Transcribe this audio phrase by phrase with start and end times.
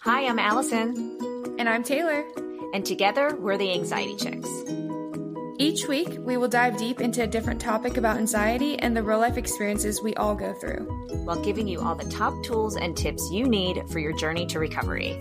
[0.00, 1.18] Hi, I'm Alison,
[1.58, 2.24] And I'm Taylor.
[2.74, 4.48] and together we're the Anxiety Chicks.
[5.58, 9.18] Each week, we will dive deep into a different topic about anxiety and the real
[9.18, 10.86] life experiences we all go through.
[11.24, 14.58] while giving you all the top tools and tips you need for your journey to
[14.58, 15.12] recovery.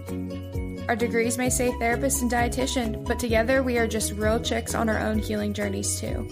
[0.88, 4.88] Our degrees may say therapist and dietitian, but together we are just real chicks on
[4.88, 6.26] our own healing journeys, too.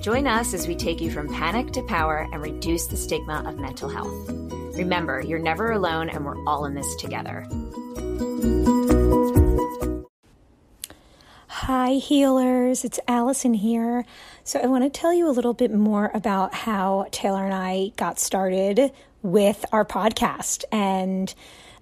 [0.00, 3.58] Join us as we take you from panic to power and reduce the stigma of
[3.58, 4.30] mental health.
[4.78, 7.44] Remember, you're never alone and we're all in this together.
[11.48, 12.84] Hi, healers.
[12.84, 14.04] It's Alison here.
[14.44, 17.92] So, I want to tell you a little bit more about how Taylor and I
[17.96, 20.64] got started with our podcast.
[20.70, 21.34] And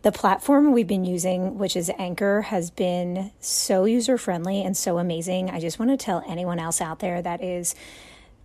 [0.03, 4.99] the platform we've been using, which is Anchor, has been so user friendly and so
[4.99, 5.51] amazing.
[5.51, 7.75] I just want to tell anyone else out there that is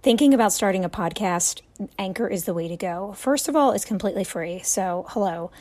[0.02, 1.62] thinking about starting a podcast,
[1.98, 3.14] Anchor is the way to go.
[3.14, 4.60] First of all, it's completely free.
[4.60, 5.52] So, hello.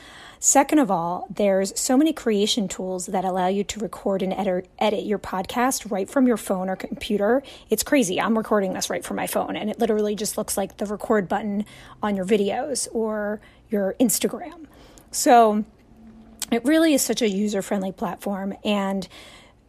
[0.45, 4.67] Second of all, there's so many creation tools that allow you to record and edit,
[4.77, 7.41] edit your podcast right from your phone or computer.
[7.69, 8.19] It's crazy.
[8.19, 11.29] I'm recording this right from my phone, and it literally just looks like the record
[11.29, 11.63] button
[12.01, 13.39] on your videos or
[13.69, 14.65] your Instagram.
[15.11, 15.63] So,
[16.51, 18.53] it really is such a user friendly platform.
[18.65, 19.07] And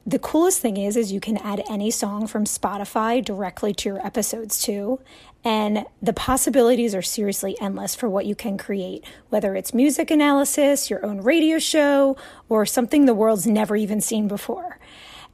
[0.04, 4.04] the coolest thing is is you can add any song from Spotify directly to your
[4.04, 4.98] episodes too.
[5.44, 10.88] And the possibilities are seriously endless for what you can create, whether it's music analysis,
[10.88, 12.16] your own radio show,
[12.48, 14.78] or something the world's never even seen before.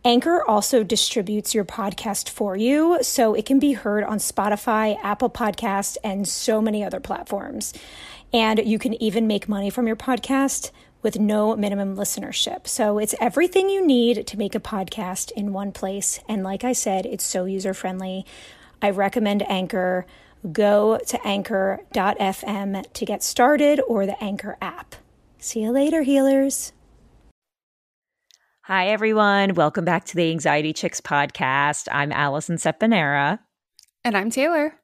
[0.05, 5.31] Anchor also distributes your podcast for you, so it can be heard on Spotify, Apple
[5.31, 7.73] Podcast, and so many other platforms.
[8.33, 10.71] And you can even make money from your podcast
[11.03, 12.67] with no minimum listenership.
[12.67, 16.21] So it's everything you need to make a podcast in one place.
[16.29, 18.25] And like I said, it's so user friendly.
[18.83, 20.07] I recommend Anchor.
[20.53, 24.95] Go to anchor.fm to get started or the Anchor app.
[25.39, 26.73] See you later, healers.
[28.63, 29.55] Hi, everyone.
[29.55, 31.89] Welcome back to the Anxiety Chicks podcast.
[31.91, 33.41] I'm Alison Seponara,
[34.05, 34.75] And I'm Taylor.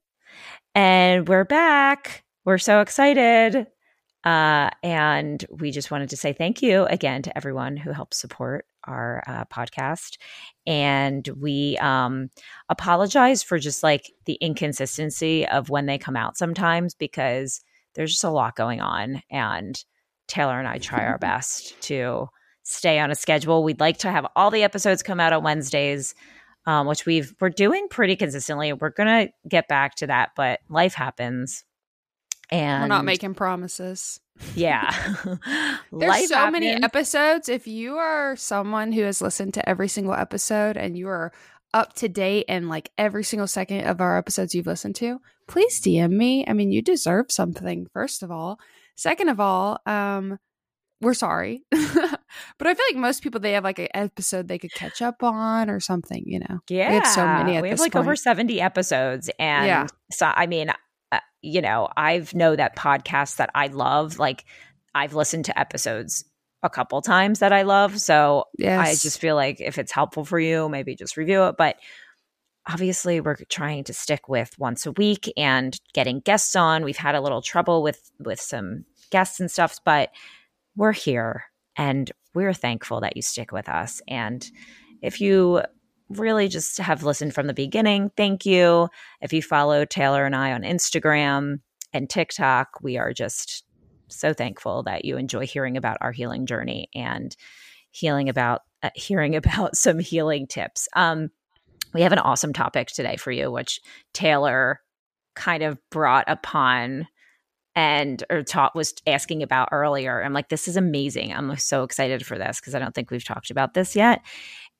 [0.75, 2.25] and we're back.
[2.45, 3.67] We're so excited.
[4.25, 8.67] Uh, and we just wanted to say thank you again to everyone who helped support
[8.87, 10.17] our uh, podcast.
[10.67, 12.31] And we um,
[12.69, 17.61] apologize for just like the inconsistency of when they come out sometimes because
[17.95, 19.23] there's just a lot going on.
[19.31, 19.83] And
[20.29, 22.29] Taylor and I try our best to
[22.63, 23.63] stay on a schedule.
[23.63, 26.15] We'd like to have all the episodes come out on Wednesdays,
[26.67, 28.73] um, which we've we're doing pretty consistently.
[28.73, 31.65] We're gonna get back to that, but life happens,
[32.51, 34.21] and We're not making promises.
[34.55, 34.91] yeah.
[35.93, 37.49] There's so many episodes.
[37.49, 41.33] If you are someone who has listened to every single episode and you are
[41.75, 45.81] up to date and like every single second of our episodes you've listened to, please
[45.83, 46.45] DM me.
[46.47, 48.59] I mean, you deserve something, first of all.
[48.97, 50.39] Second of all, um,
[51.03, 51.62] we're sorry.
[51.71, 55.23] but I feel like most people they have like an episode they could catch up
[55.23, 56.61] on or something, you know.
[56.71, 59.87] Yeah, We have so many at we have like over seventy episodes, and Yeah.
[60.11, 60.71] so I mean,
[61.47, 64.45] you know, I've know that podcasts that I love, like
[64.95, 66.25] I've listened to episodes
[66.62, 68.00] a couple times that I love.
[68.00, 71.56] So I just feel like if it's helpful for you, maybe just review it.
[71.56, 71.76] But
[72.69, 76.85] obviously, we're trying to stick with once a week and getting guests on.
[76.85, 80.11] We've had a little trouble with with some guests and stuff, but
[80.75, 81.44] we're here
[81.76, 84.03] and we're thankful that you stick with us.
[84.09, 84.49] And
[85.00, 85.62] if you
[86.08, 88.88] really just have listened from the beginning, thank you.
[89.20, 91.61] If you follow Taylor and I on Instagram
[91.93, 93.64] and TikTok, we are just
[94.08, 97.37] so thankful that you enjoy hearing about our healing journey and
[97.91, 100.88] healing about uh, hearing about some healing tips.
[100.94, 101.31] Um,
[101.94, 103.81] we have an awesome topic today for you, which
[104.12, 104.81] Taylor
[105.35, 107.08] kind of brought upon
[107.75, 110.23] and or taught was asking about earlier.
[110.23, 111.32] I'm like, this is amazing.
[111.32, 114.23] I'm so excited for this because I don't think we've talked about this yet.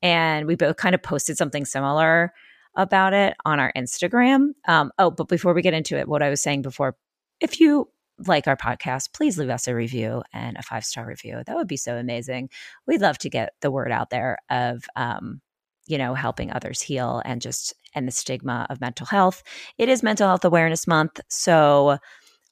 [0.03, 2.33] And we both kind of posted something similar
[2.75, 4.51] about it on our Instagram.
[4.69, 6.97] Um, oh, but before we get into it, what I was saying before,
[7.41, 7.89] if you
[8.27, 11.43] like our podcast, please leave us a review and a five star review.
[11.47, 12.51] That would be so amazing.
[12.87, 15.41] We'd love to get the word out there of, um,
[15.87, 19.43] you know, helping others heal and just and the stigma of mental health.
[19.79, 21.99] It is Mental Health Awareness Month, so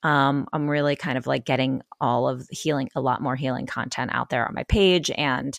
[0.03, 4.11] um, I'm really kind of like getting all of healing, a lot more healing content
[4.15, 5.59] out there on my page, and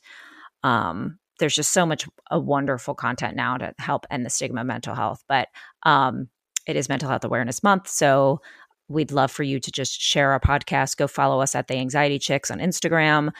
[0.63, 4.67] um, there's just so much a wonderful content now to help end the stigma of
[4.67, 5.23] mental health.
[5.27, 5.49] But
[5.83, 6.29] um,
[6.65, 8.41] it is Mental Health Awareness Month, so
[8.87, 10.97] we'd love for you to just share our podcast.
[10.97, 13.31] Go follow us at the Anxiety Chicks on Instagram.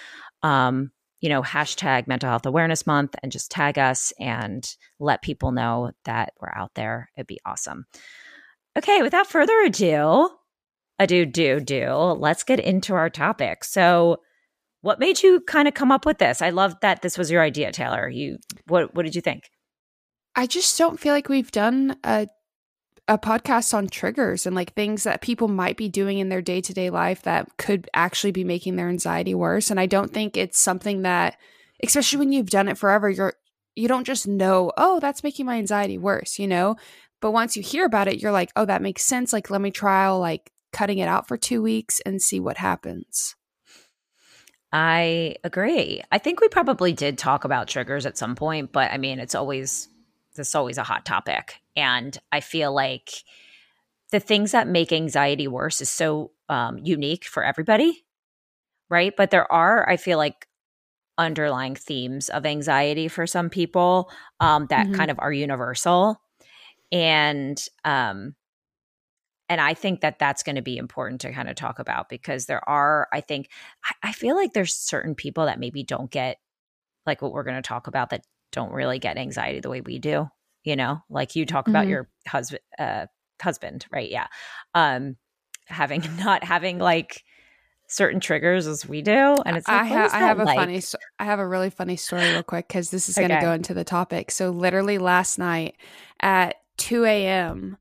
[0.43, 5.51] Um, you know, hashtag Mental Health Awareness Month, and just tag us and let people
[5.51, 7.09] know that we're out there.
[7.15, 7.85] It'd be awesome.
[8.77, 10.29] Okay, without further ado,
[10.99, 13.63] ado, do, do, let's get into our topic.
[13.63, 14.17] So,
[14.85, 16.43] what made you kind of come up with this?
[16.43, 18.07] I love that this was your idea, Taylor.
[18.07, 18.37] You
[18.67, 19.49] what what did you think?
[20.35, 22.27] I just don't feel like we've done a
[23.07, 26.91] a podcast on triggers and like things that people might be doing in their day-to-day
[26.91, 31.01] life that could actually be making their anxiety worse and I don't think it's something
[31.01, 31.37] that
[31.83, 33.33] especially when you've done it forever you're
[33.75, 36.75] you don't just know, "Oh, that's making my anxiety worse," you know?
[37.21, 39.33] But once you hear about it, you're like, "Oh, that makes sense.
[39.33, 43.35] Like let me trial like cutting it out for 2 weeks and see what happens."
[44.71, 46.01] I agree.
[46.11, 49.35] I think we probably did talk about triggers at some point, but I mean, it's
[49.35, 49.87] always
[50.35, 53.23] it's always a hot topic, and I feel like
[54.11, 58.05] the things that make anxiety worse is so um, unique for everybody,
[58.89, 59.13] right?
[59.15, 60.47] But there are, I feel like,
[61.17, 64.95] underlying themes of anxiety for some people um, that mm-hmm.
[64.95, 66.21] kind of are universal,
[66.91, 68.35] and um,
[69.47, 72.45] and I think that that's going to be important to kind of talk about because
[72.45, 73.49] there are, I think,
[73.83, 76.37] I, I feel like there's certain people that maybe don't get
[77.05, 79.99] like what we're going to talk about that don't really get anxiety the way we
[79.99, 80.29] do.
[80.63, 81.71] You know, like you talk mm-hmm.
[81.71, 83.05] about your husband, uh,
[83.39, 84.09] husband, right?
[84.09, 84.25] Yeah,
[84.73, 85.15] um,
[85.67, 87.23] having not having like
[87.87, 89.11] certain triggers as we do,
[89.45, 90.57] and it's like, I, ha- I have like?
[90.57, 90.81] a funny,
[91.19, 93.75] I have a really funny story real quick because this is going to go into
[93.75, 94.31] the topic.
[94.31, 95.75] So literally last night
[96.19, 97.77] at two a.m.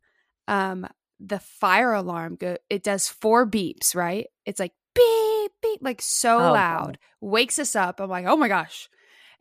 [0.46, 0.86] Um,
[1.20, 4.26] the fire alarm go it does four beeps, right?
[4.44, 6.86] It's like beep beep like so oh, loud.
[6.86, 6.98] God.
[7.20, 8.00] Wakes us up.
[8.00, 8.88] I'm like, "Oh my gosh."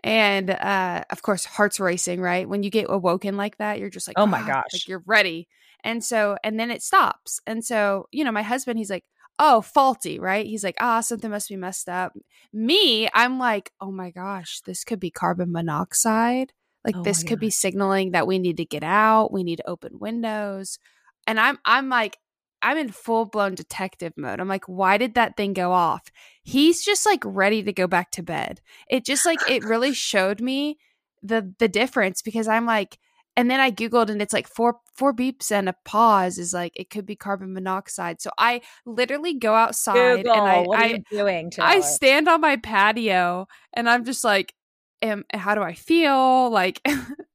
[0.04, 2.48] And uh of course heart's racing, right?
[2.48, 5.48] When you get awoken like that, you're just like, "Oh my gosh." Like you're ready.
[5.84, 7.40] And so and then it stops.
[7.48, 9.06] And so, you know, my husband, he's like,
[9.40, 10.46] oh, faulty, right?
[10.46, 12.14] He's like, ah, something must be messed up.
[12.54, 16.54] Me, I'm like, oh my gosh, this could be carbon monoxide.
[16.86, 19.32] Like oh this could be signaling that we need to get out.
[19.32, 20.80] We need to open windows
[21.28, 22.18] and I'm I'm like
[22.64, 24.40] I'm in full blown detective mode.
[24.40, 26.04] I'm like, why did that thing go off?
[26.44, 28.62] He's just like ready to go back to bed.
[28.90, 30.78] It just like it really showed me
[31.22, 32.98] the the difference because I'm like,
[33.36, 36.72] and then I googled and it's like four four beeps and a pause is like
[36.76, 38.22] it could be carbon monoxide.
[38.22, 41.52] So I literally go outside Google, and I what are I, you doing?
[41.60, 44.54] I stand on my patio and I'm just like,
[45.02, 46.50] am how do I feel?
[46.50, 46.82] Like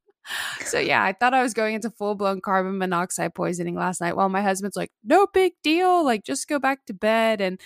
[0.65, 4.15] so yeah, I thought I was going into full blown carbon monoxide poisoning last night.
[4.15, 6.03] While my husband's like, "No big deal.
[6.03, 7.59] Like, just go back to bed." And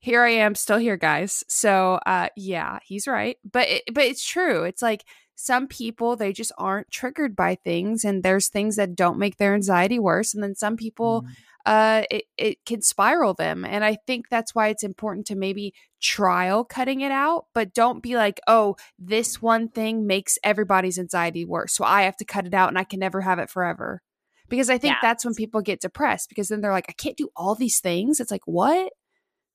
[0.00, 1.44] here I am, still here, guys.
[1.48, 3.38] So uh, yeah, he's right.
[3.50, 4.64] But it, but it's true.
[4.64, 5.04] It's like
[5.36, 9.54] some people they just aren't triggered by things, and there's things that don't make their
[9.54, 11.22] anxiety worse, and then some people.
[11.22, 11.28] Mm
[11.66, 13.64] uh, it, it can spiral them.
[13.64, 18.02] And I think that's why it's important to maybe trial cutting it out, but don't
[18.02, 21.74] be like, oh, this one thing makes everybody's anxiety worse.
[21.74, 24.02] So I have to cut it out and I can never have it forever.
[24.48, 24.98] Because I think yeah.
[25.00, 28.20] that's when people get depressed because then they're like, I can't do all these things.
[28.20, 28.92] It's like, what?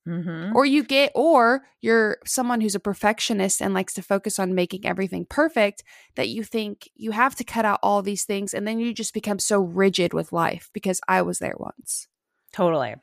[0.09, 0.55] Mm-hmm.
[0.55, 4.85] Or you get, or you're someone who's a perfectionist and likes to focus on making
[4.85, 5.83] everything perfect
[6.15, 8.53] that you think you have to cut out all these things.
[8.53, 12.07] And then you just become so rigid with life because I was there once.
[12.51, 12.95] Totally.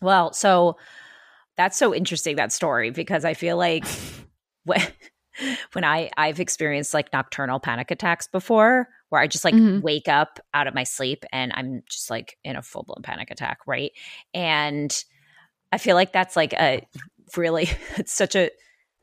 [0.00, 0.78] Well, so
[1.56, 3.84] that's so interesting, that story, because I feel like
[4.64, 4.80] when,
[5.72, 9.80] when I, I've experienced like nocturnal panic attacks before where I just like mm-hmm.
[9.80, 13.30] wake up out of my sleep and I'm just like in a full blown panic
[13.30, 13.58] attack.
[13.66, 13.92] Right.
[14.32, 15.04] And,
[15.74, 16.86] I feel like that's like a
[17.36, 18.50] really it's such a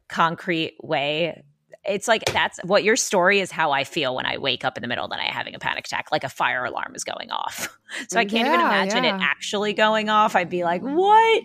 [0.08, 1.44] concrete way.
[1.84, 4.82] It's like that's what your story is how I feel when I wake up in
[4.82, 7.30] the middle of the night having a panic attack, like a fire alarm is going
[7.30, 7.78] off.
[8.08, 9.18] So I can't yeah, even imagine yeah.
[9.18, 10.34] it actually going off.
[10.34, 11.44] I'd be like, what?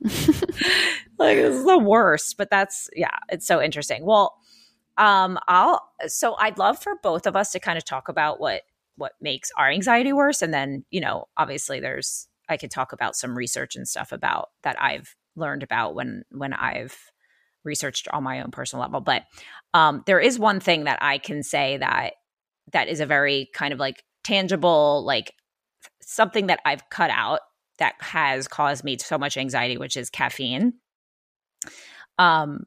[0.02, 2.38] like this is the worst.
[2.38, 4.06] But that's yeah, it's so interesting.
[4.06, 4.38] Well,
[4.96, 8.62] um, I'll so I'd love for both of us to kind of talk about what
[8.96, 13.16] what makes our anxiety worse, and then you know, obviously there's I could talk about
[13.16, 16.96] some research and stuff about that I've learned about when when I've
[17.64, 19.00] researched on my own personal level.
[19.00, 19.24] But
[19.74, 22.14] um, there is one thing that I can say that
[22.72, 25.32] that is a very kind of like tangible, like
[26.00, 27.40] something that I've cut out
[27.78, 30.74] that has caused me so much anxiety, which is caffeine.
[32.18, 32.64] Um,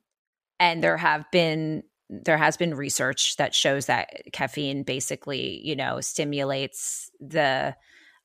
[0.59, 6.01] and there have been there has been research that shows that caffeine basically, you know,
[6.01, 7.75] stimulates the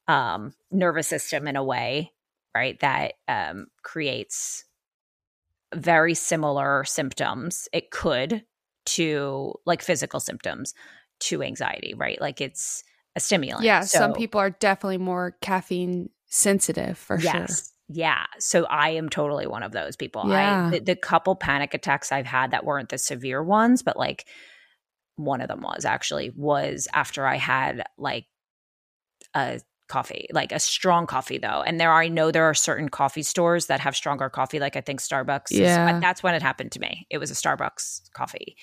[0.09, 2.13] um, nervous system in a way,
[2.55, 4.65] right, that um, creates
[5.75, 7.69] very similar symptoms.
[7.73, 8.45] It could
[8.87, 10.75] to like physical symptoms
[11.21, 12.21] to anxiety, right?
[12.21, 12.85] Like it's
[13.17, 13.65] a stimulant.
[13.65, 17.33] Yeah, so, some people are definitely more caffeine sensitive for yes.
[17.33, 17.49] sure.
[17.89, 18.25] Yeah.
[18.39, 20.25] So I am totally one of those people.
[20.27, 20.67] Yeah.
[20.67, 24.27] I the, the couple panic attacks I've had that weren't the severe ones, but like
[25.17, 28.27] one of them was actually was after I had like
[29.35, 31.63] a coffee, like a strong coffee though.
[31.67, 34.77] And there are, I know there are certain coffee stores that have stronger coffee, like
[34.77, 35.53] I think Starbucks.
[35.53, 36.01] is- Yeah.
[36.01, 37.07] that's when it happened to me.
[37.11, 38.57] It was a Starbucks coffee.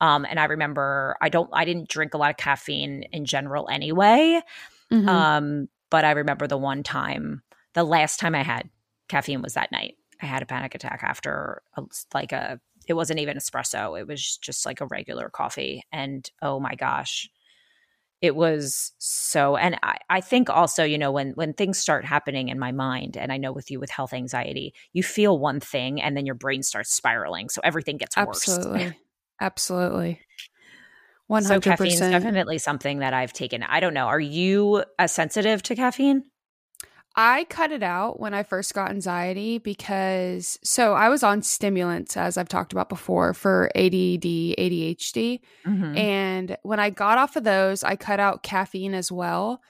[0.00, 3.68] Um, and I remember I don't, I didn't drink a lot of caffeine in general
[3.70, 4.40] anyway.
[4.92, 5.08] Mhm.
[5.08, 7.42] Um, but I remember the one time,
[7.74, 8.68] the last time I had
[9.08, 9.96] caffeine was that night.
[10.20, 13.98] I had a panic attack after a, like a, it wasn't even espresso.
[13.98, 15.82] It was just like a regular coffee.
[15.92, 17.28] And oh my gosh,
[18.24, 22.48] it was so, and I, I think also, you know, when, when things start happening
[22.48, 26.00] in my mind, and I know with you with health anxiety, you feel one thing
[26.00, 27.50] and then your brain starts spiraling.
[27.50, 28.46] So everything gets worse.
[28.48, 28.98] Absolutely.
[29.42, 30.20] Absolutely.
[31.26, 32.22] One So hundred caffeine is percent.
[32.24, 33.62] definitely something that I've taken.
[33.62, 34.06] I don't know.
[34.06, 36.24] Are you as sensitive to caffeine?
[37.16, 42.16] I cut it out when I first got anxiety because so I was on stimulants
[42.16, 45.40] as I've talked about before for ADD, ADHD.
[45.64, 45.96] Mhm.
[45.96, 49.60] And when I got off of those, I cut out caffeine as well.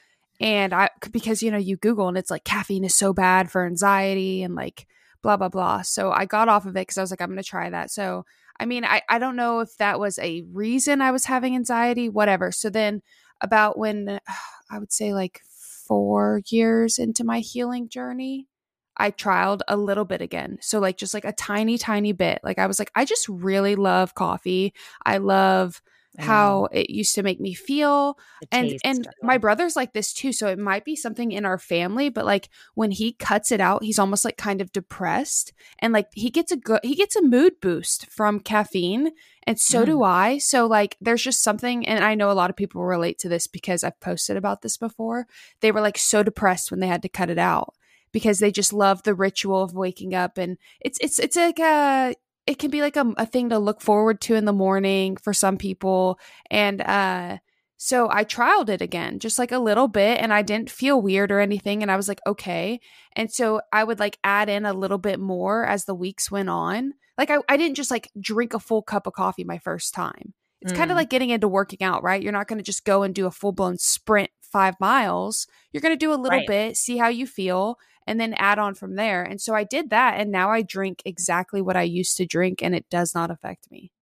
[0.41, 3.67] And I because you know, you Google and it's like caffeine is so bad for
[3.67, 4.87] anxiety and like
[5.23, 5.83] blah blah blah.
[5.83, 7.91] So I got off of it because I was like, I'm gonna try that.
[7.91, 8.25] So
[8.59, 12.09] I mean, I, I don't know if that was a reason I was having anxiety,
[12.09, 12.53] whatever.
[12.53, 13.03] So then
[13.41, 14.19] about when
[14.71, 15.43] I would say like
[15.87, 18.49] four years into my healing journey,
[18.97, 20.59] I trialed a little bit again.
[20.61, 22.41] So like just like a tiny, tiny bit.
[22.45, 24.73] Like I was like, I just really love coffee.
[25.05, 25.83] I love
[26.18, 30.33] how it used to make me feel The and and my brother's like this too
[30.33, 33.83] so it might be something in our family but like when he cuts it out
[33.83, 37.23] he's almost like kind of depressed and like he gets a good he gets a
[37.23, 39.11] mood boost from caffeine
[39.44, 42.56] and so do i so like there's just something and i know a lot of
[42.56, 45.26] people relate to this because i've posted about this before
[45.61, 47.75] they were like so depressed when they had to cut it out
[48.12, 52.14] because they just love the ritual of waking up and it's it's it's like a
[52.47, 55.33] it can be like a, a thing to look forward to in the morning for
[55.33, 56.19] some people
[56.51, 57.39] and uh
[57.77, 61.31] so I trialed it again, just like a little bit, and I didn't feel weird
[61.31, 61.83] or anything.
[61.83, 62.81] And I was like, okay.
[63.15, 66.49] And so I would like add in a little bit more as the weeks went
[66.49, 66.95] on.
[67.19, 70.33] Like I, I didn't just like drink a full cup of coffee my first time.
[70.63, 70.99] It's kind of Mm.
[70.99, 72.23] like getting into working out, right?
[72.23, 75.47] You're not going to just go and do a full blown sprint five miles.
[75.73, 76.47] You're going to do a little Right.
[76.47, 79.23] bit, see how you feel, and then add on from there.
[79.23, 80.20] And so I did that.
[80.20, 83.70] And now I drink exactly what I used to drink, and it does not affect
[83.70, 83.92] me.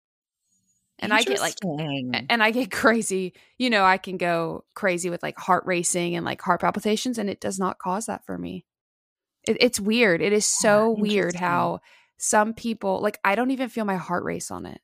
[0.99, 3.35] And I get like and I get crazy.
[3.59, 7.29] You know, I can go crazy with like heart racing and like heart palpitations, and
[7.29, 8.65] it does not cause that for me.
[9.49, 10.23] It, it's weird.
[10.23, 11.81] It is ah, so weird how
[12.19, 14.81] some people like I don't even feel my heart race on it.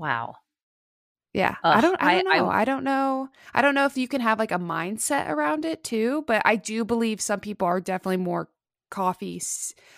[0.00, 0.36] wow.
[1.32, 2.00] Yeah, I don't.
[2.02, 2.48] I I- don't I- know.
[2.50, 3.28] I, don't know.
[3.54, 6.24] I don't know if you can have like a mindset around it too.
[6.26, 8.48] But I do believe some people are definitely more
[8.90, 9.40] coffee.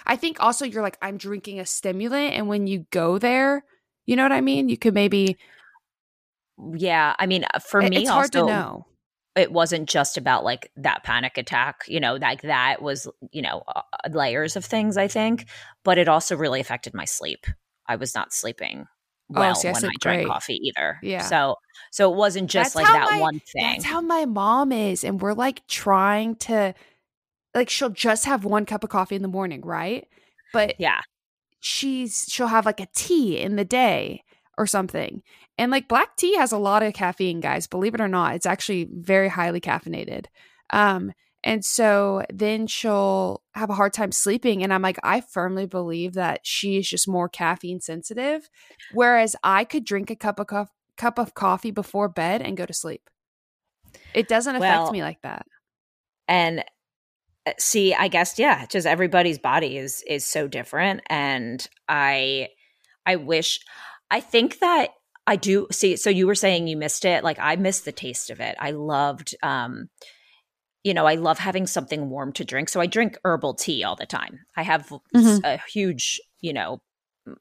[0.05, 3.65] I think also you're like I'm drinking a stimulant, and when you go there,
[4.05, 4.69] you know what I mean.
[4.69, 5.39] You could maybe.
[6.75, 7.15] Yeah.
[7.19, 8.87] I mean, uh, for it- me, it's hard to know.
[9.35, 13.63] it wasn't just about like that panic attack, you know, like that was, you know,
[13.67, 15.47] uh, layers of things, I think,
[15.85, 17.47] but it also really affected my sleep.
[17.89, 18.87] I was not sleeping
[19.35, 20.27] Oh, well see, I when I drank great.
[20.27, 20.99] coffee either.
[21.03, 21.23] Yeah.
[21.23, 21.57] So,
[21.91, 23.63] so it wasn't just That's like that my- one thing.
[23.63, 25.05] That's how my mom is.
[25.05, 26.75] And we're like trying to,
[27.55, 30.07] like, she'll just have one cup of coffee in the morning, right?
[30.53, 31.01] But yeah.
[31.61, 34.23] she's, she'll have like a tea in the day
[34.59, 35.23] or something.
[35.59, 38.35] And like black tea has a lot of caffeine, guys, believe it or not.
[38.35, 40.27] It's actually very highly caffeinated.
[40.71, 41.13] Um,
[41.45, 44.63] and so then she'll have a hard time sleeping.
[44.63, 48.49] And I'm like, I firmly believe that she's just more caffeine sensitive.
[48.95, 52.65] Whereas I could drink a cup of co- cup of coffee before bed and go
[52.67, 53.09] to sleep.
[54.15, 55.47] It doesn't affect Well, me like that.
[56.29, 56.65] and
[57.47, 62.47] uh, see i guess yeah just everybody's body is is so different and i
[63.05, 63.59] i wish
[64.13, 64.91] i think that
[65.27, 68.31] i do see so you were saying you missed it like i missed the taste
[68.31, 69.89] of it i loved um
[70.85, 72.69] you know, I love having something warm to drink.
[72.69, 74.41] So I drink herbal tea all the time.
[74.57, 75.41] I have Mhm.
[75.45, 76.83] a huge, you know,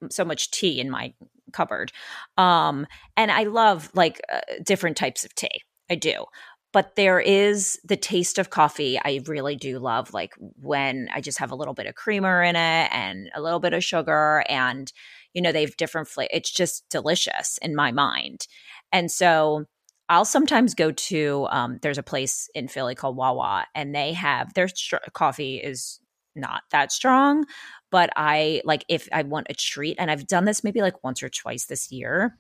[0.10, 1.14] so much tea in my
[1.54, 1.92] cupboard.
[2.38, 2.86] Um,
[3.18, 5.62] and I love like uh, different types of tea.
[5.90, 6.26] I do.
[6.74, 11.40] But there is the taste of coffee I really do love, like when I just
[11.40, 14.92] have a little bit of creamer in it and a little bit of sugar, and
[15.34, 16.32] you know, they have different flavors.
[16.34, 18.48] It's just delicious in my mind.
[18.92, 19.66] And so
[20.12, 24.54] I'll sometimes go to um, there's a place in Philly called Wawa, and they have
[24.54, 26.02] their str- coffee is
[26.36, 27.46] not that strong,
[27.92, 31.24] but I like if I want a treat, and I've done this maybe like once
[31.24, 32.38] or twice this year,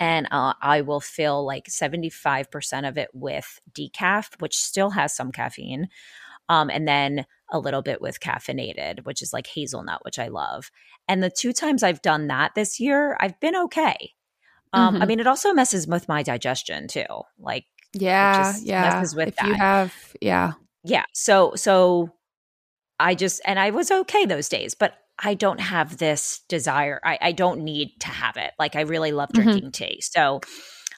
[0.00, 4.90] and uh, I will fill like seventy five percent of it with decaf, which still
[4.90, 5.88] has some caffeine,
[6.48, 10.70] um, and then a little bit with caffeinated, which is like hazelnut, which I love.
[11.06, 14.14] And the two times I've done that this year, I've been okay.
[14.72, 15.06] Um, I Mhm.
[15.06, 17.04] mean, it also messes with my digestion too.
[17.38, 19.02] Like, Yeah, just yeah.
[19.02, 20.52] messes with if you have, yeah,
[20.84, 21.04] yeah.
[21.12, 22.10] So, so
[23.00, 27.00] I just, and I was okay those days, but I don't have this desire.
[27.04, 28.52] I, I don't need to have it.
[28.58, 29.34] Like, I really love Mhm.
[29.34, 30.00] drinking tea.
[30.02, 30.40] So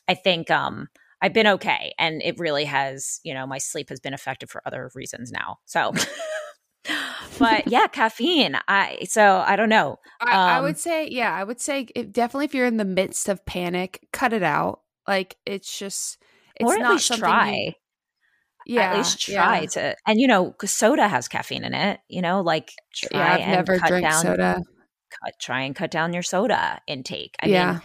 [0.08, 0.88] I think, um,
[1.22, 1.94] I've been okay.
[1.98, 5.58] And it really has, you know, my sleep has been affected for other reasons now.
[5.66, 5.92] So,
[7.38, 8.56] but yeah, caffeine.
[8.68, 9.98] I, so I don't know.
[10.20, 12.84] I, I Um, would say, yeah, I would say if, definitely if you're in the
[12.84, 14.80] midst of panic, cut it out.
[15.06, 16.18] Like it's just,
[16.56, 17.52] it's or at not least try.
[17.52, 17.72] you-
[18.66, 19.66] yeah, at least try yeah.
[19.66, 23.40] to and you know soda has caffeine in it you know like try Yeah, I've
[23.40, 24.62] and never cut drank down soda.
[25.22, 27.72] cut try and cut down your soda intake i Yeah.
[27.72, 27.82] mean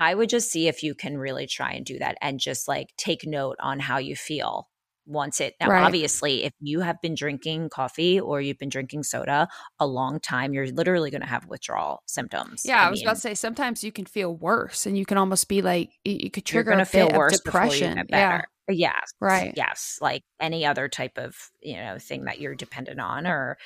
[0.00, 2.88] i would just see if you can really try and do that and just like
[2.96, 4.68] take note on how you feel
[5.10, 5.82] once it now Right.
[5.82, 9.48] obviously if you have been drinking coffee or you've been drinking soda
[9.78, 13.20] a long time you're literally going to have withdrawal symptoms Yeah, I, was about to
[13.20, 16.62] say sometimes you can feel worse, and you can almost be like you, could you're
[16.62, 17.96] trigger a feel bit of depression.
[18.08, 18.48] Yeah, better.
[18.70, 19.12] Yes.
[19.20, 19.52] Right.
[19.56, 19.98] Yes.
[20.00, 23.58] Like any other type of, you know, thing that you're dependent on or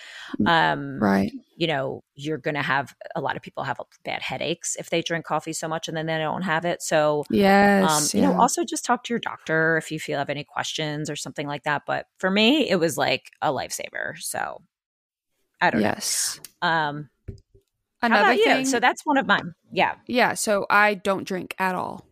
[0.46, 1.32] um right.
[1.56, 5.02] you know, you're going to have a lot of people have bad headaches if they
[5.02, 6.82] drink coffee so much and then they don't have it.
[6.82, 8.14] So Yes.
[8.14, 11.10] um, you know, also just talk to your doctor if you feel have any questions
[11.10, 11.82] or something like that.
[11.86, 14.18] But for me, it was like a lifesaver.
[14.18, 14.62] So
[15.60, 16.40] I don't yes.
[16.62, 16.68] know.
[16.68, 17.10] Um,
[18.00, 18.44] how Another about you?
[18.44, 18.64] thing.
[18.66, 19.54] So that's one of mine.
[19.72, 19.94] Yeah.
[20.06, 20.34] yeah.
[20.34, 22.06] So I don't drink at all.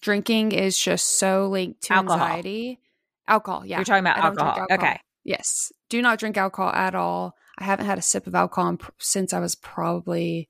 [0.00, 2.20] Drinking is just so linked to Alcohol.
[2.26, 2.80] anxiety.
[3.28, 3.64] Alcohol.
[3.66, 3.78] Yeah.
[3.78, 4.66] You're talking about I alcohol.
[4.70, 5.00] Okay.
[5.24, 5.72] Yes.
[5.88, 7.34] Do not drink alcohol at all.
[7.58, 10.48] I haven't had a sip of alcohol pr- since I was probably,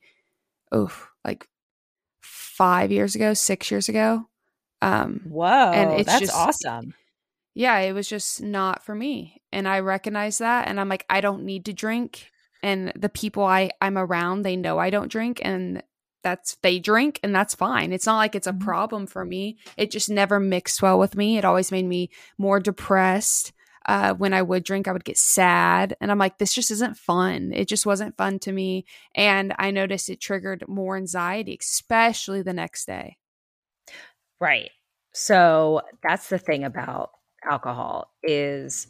[0.72, 0.90] oh,
[1.24, 1.48] like
[2.20, 4.24] five years ago, six years ago.
[4.82, 5.46] Um, Whoa.
[5.72, 6.94] And it's that's just- awesome.
[7.54, 9.40] yeah, it was just not for me.
[9.52, 10.68] And I recognize that.
[10.68, 12.30] And I'm like, I don't need to drink.
[12.62, 15.40] And the people I, I'm around, they know I don't drink.
[15.42, 15.82] And
[16.22, 17.92] that's, they drink and that's fine.
[17.92, 18.60] It's not like it's a Mhm.
[18.60, 19.58] problem for me.
[19.76, 21.38] It just never mixed well with me.
[21.38, 23.52] It always made me more depressed.
[23.86, 25.96] Uh, when I would drink, I would get sad.
[26.00, 27.52] And I'm like, this just isn't fun.
[27.54, 28.84] It just wasn't fun to me.
[29.14, 33.16] And I noticed it triggered more anxiety, especially the next day.
[34.40, 34.70] Right.
[35.12, 37.10] So that's the thing about
[37.48, 38.86] alcohol is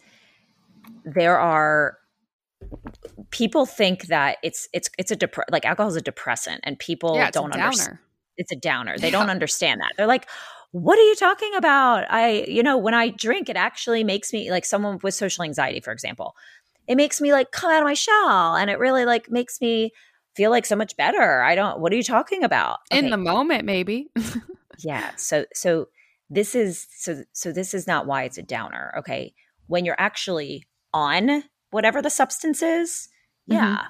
[1.05, 1.99] there are
[3.31, 5.19] people think that it's it's it's a
[5.51, 7.99] like alcohol is a depressant and people yeah, don't understand
[8.37, 8.99] it's a downer.
[8.99, 9.13] They Yeah.
[9.13, 9.93] don't understand that.
[9.97, 10.29] They're like,
[10.73, 12.05] what are you talking about?
[12.11, 15.81] I, you know, when I drink, it actually makes me like someone with social anxiety,
[15.81, 16.35] for example,
[16.87, 19.91] it makes me like come out of my shell and it really like makes me
[20.37, 21.43] feel like so much better.
[21.43, 22.81] I don't, what are you talking about?
[22.91, 24.09] In the moment, maybe.
[24.79, 25.13] yeah.
[25.17, 25.89] So, so
[26.29, 28.93] this is, so, so this is not why it's a downer.
[28.99, 29.35] Okay.
[29.69, 33.09] When you're actually on whatever the substance is,
[33.47, 33.85] yeah.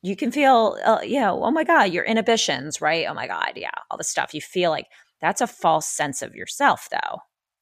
[0.00, 3.06] You can feel, uh, yeah, oh my God, your inhibitions, right?
[3.08, 4.32] Oh my God, yeah, all the stuff.
[4.32, 4.86] You feel like
[5.20, 7.18] that's a false sense of yourself, though,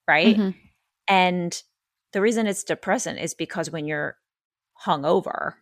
[0.06, 0.36] right?
[0.36, 0.54] Mhm.
[1.08, 1.62] And
[2.12, 4.18] the reason it's depressant is because when you're
[4.84, 5.54] hungover,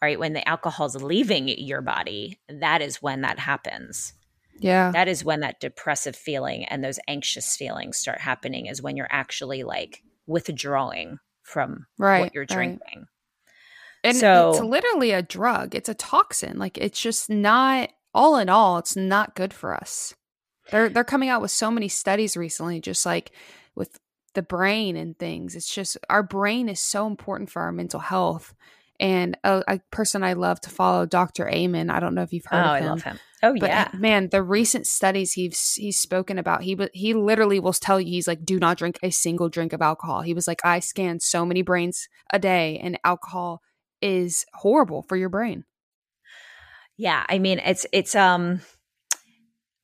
[0.00, 4.12] right, when the alcohol's leaving your body, that is when that happens.
[4.60, 4.92] Yeah.
[4.92, 9.08] That is when that depressive feeling and those anxious feelings start happening, is when you're
[9.10, 11.18] actually like withdrawing
[11.50, 12.48] from Right, what you're right.
[12.48, 13.06] drinking.
[14.02, 15.74] And So- it's literally a drug.
[15.74, 16.58] It's a toxin.
[16.58, 20.14] Like it's just not all in all, it's not good for us.
[20.70, 23.32] They're they're coming out with so many studies recently, just like
[23.74, 23.98] with
[24.34, 25.54] the brain and things.
[25.56, 28.54] It's just our brain is so important for our mental health.
[29.00, 31.48] And a, a person I love to follow, Dr.
[31.48, 31.90] Amen.
[31.90, 32.88] I don't know if you've Oh, heard of I him.
[32.90, 33.18] love him.
[33.42, 33.88] Oh, But yeah.
[33.94, 38.28] man, the recent studies he's he's spoken about, he he literally will tell you he's
[38.28, 40.22] like, do not drink a single drink of alcohol.
[40.22, 43.62] He was like, I scan so many brains a day, and alcohol
[44.02, 45.64] is horrible for your brain.
[46.98, 48.60] Yeah, I mean it's it's um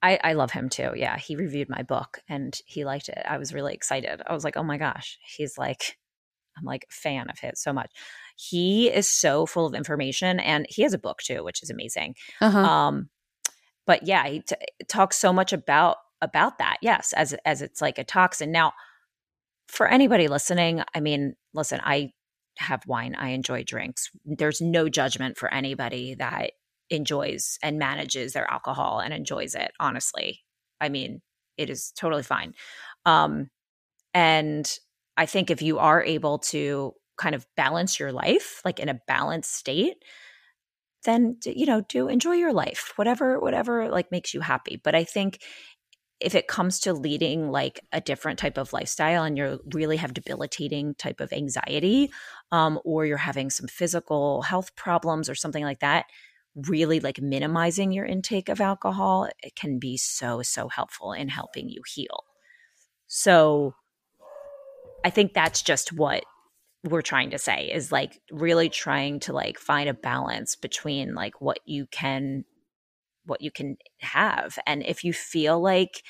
[0.02, 0.92] I I love him too.
[0.94, 3.22] Yeah, he reviewed my book and he liked it.
[3.28, 4.22] I was really excited.
[4.26, 5.96] I was like, "Oh my gosh." He's like
[6.58, 7.90] I'm like a fan of his so much.
[8.36, 12.14] He is so full of information and he has a book too, which is amazing.
[12.40, 12.58] Uh-huh.
[12.58, 13.08] Um,
[13.86, 14.56] but yeah, he t-
[14.88, 16.76] talks so much about about that.
[16.82, 18.52] Yes, as as it's like a toxin.
[18.52, 18.72] Now,
[19.68, 22.12] for anybody listening, I mean, listen, I
[22.58, 23.14] have wine.
[23.14, 24.10] I enjoy drinks.
[24.24, 26.52] There's no judgment for anybody that
[26.90, 29.72] enjoys and manages their alcohol and enjoys it.
[29.80, 30.40] Honestly,
[30.80, 31.20] I mean,
[31.56, 32.54] it is totally fine.
[33.04, 33.50] Um,
[34.14, 34.70] and
[35.16, 39.00] I think if you are able to kind of balance your life, like in a
[39.06, 40.04] balanced state,
[41.04, 44.80] then you know do enjoy your life whatever whatever like makes you happy.
[44.82, 45.40] But i think
[46.18, 50.14] if it comes to leading like a different type of lifestyle and you really have
[50.14, 52.10] debilitating type of anxiety
[52.52, 56.06] um, or you're having some physical health problems or something like that
[56.54, 61.68] really like minimizing your intake of alcohol it can be so so helpful in helping
[61.68, 62.24] you heal.
[63.06, 63.74] So
[65.04, 66.24] i think that's just what
[66.86, 71.40] we're trying to say is like really trying to like find a balance between like
[71.40, 72.44] what you can
[73.24, 74.58] what you can have.
[74.66, 76.02] And if you feel like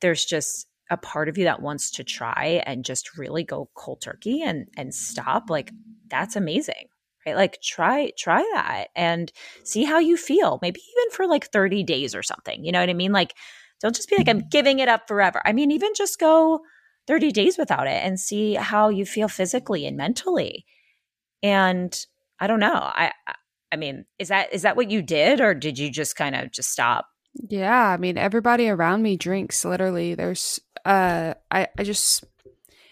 [0.00, 4.02] there's just a part of you that wants to try and just really go cold
[4.02, 5.72] turkey and and stop like
[6.08, 6.88] that's amazing
[7.26, 7.36] right?
[7.36, 9.32] Like try try that and
[9.64, 12.90] see how you feel maybe even for like 30 days or something you know what
[12.90, 13.12] i mean?
[13.12, 13.34] Like
[13.80, 15.40] don't just be like i'm giving it up forever.
[15.44, 16.60] I mean even just go
[17.06, 20.64] 30 days without it and see how you feel physically and mentally.
[21.42, 21.94] And
[22.40, 22.74] I don't know.
[22.74, 23.12] I
[23.72, 26.52] I mean, is that is that what you did or did you just kind of
[26.52, 27.06] just stop?
[27.48, 30.14] Yeah, I mean everybody around me drinks literally.
[30.14, 32.24] There's uh I I just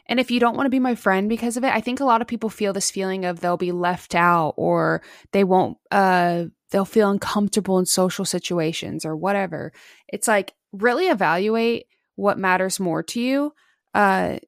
[0.07, 2.05] and if you don't want to be my friend because of it, I think a
[2.05, 6.46] lot of people feel this feeling of they'll be left out or they won't uh
[6.70, 9.72] they'll feel uncomfortable in social situations or whatever.
[10.09, 13.53] It's like really evaluate what matters more to you
[13.94, 14.38] uh,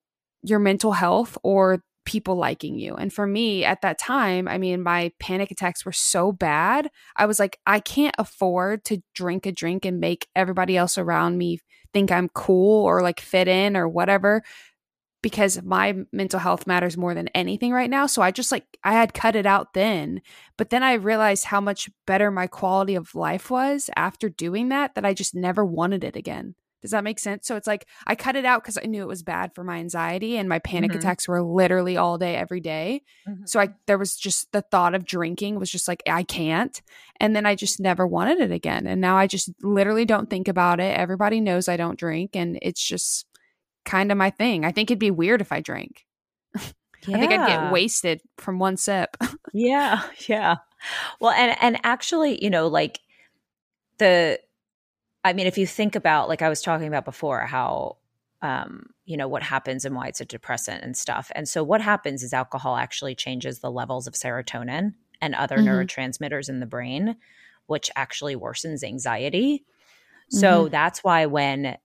[0.43, 2.95] your mental health or people liking you.
[2.95, 6.91] And for me at that time, I mean, my panic attacks were so bad.
[7.17, 11.39] I was like, I can't afford to drink a drink and make everybody else around
[11.39, 11.61] me
[11.93, 14.43] think I'm cool or like fit in or whatever
[15.23, 18.05] because my mental health matters more than anything right now.
[18.05, 20.21] So I just like, I had cut it out then.
[20.59, 24.95] But then I realized how much better my quality of life was after doing that,
[24.95, 26.57] that I just never wanted it again.
[26.85, 27.47] Does that make sense?
[27.47, 29.79] So it's like I cut it out because I knew it was bad for my
[29.79, 30.99] anxiety and my panic mm-hmm.
[30.99, 33.01] attacks were literally all day, every day.
[33.27, 33.47] Mm-hmm.
[33.47, 36.83] So I there was just the thought of drinking was just like I can't.
[37.21, 38.87] And then I just never wanted it again.
[38.87, 40.95] And now I just literally don't think about it.
[40.95, 43.25] Everybody knows I don't drink and it's just
[43.87, 44.67] kind of my thing.
[44.67, 46.05] I think it'd be weird if I drank.
[46.55, 46.63] Yeah.
[47.17, 49.17] I think I'd get wasted from one sip.
[49.55, 50.57] yeah, yeah.
[51.19, 53.01] Well, and and actually, you know, like
[53.97, 54.39] the
[55.25, 57.97] I mean, if you think about, like I was talking about before, how,
[58.43, 61.33] um, you know, what happens and why it's a depressant and stuff.
[61.35, 65.69] And so, what happens is alcohol actually changes the levels of serotonin and other mm-hmm.
[65.69, 67.17] neurotransmitters in the brain,
[67.67, 69.65] which actually worsens anxiety.
[70.29, 70.73] So, mm-hmm.
[70.73, 71.79] that's why when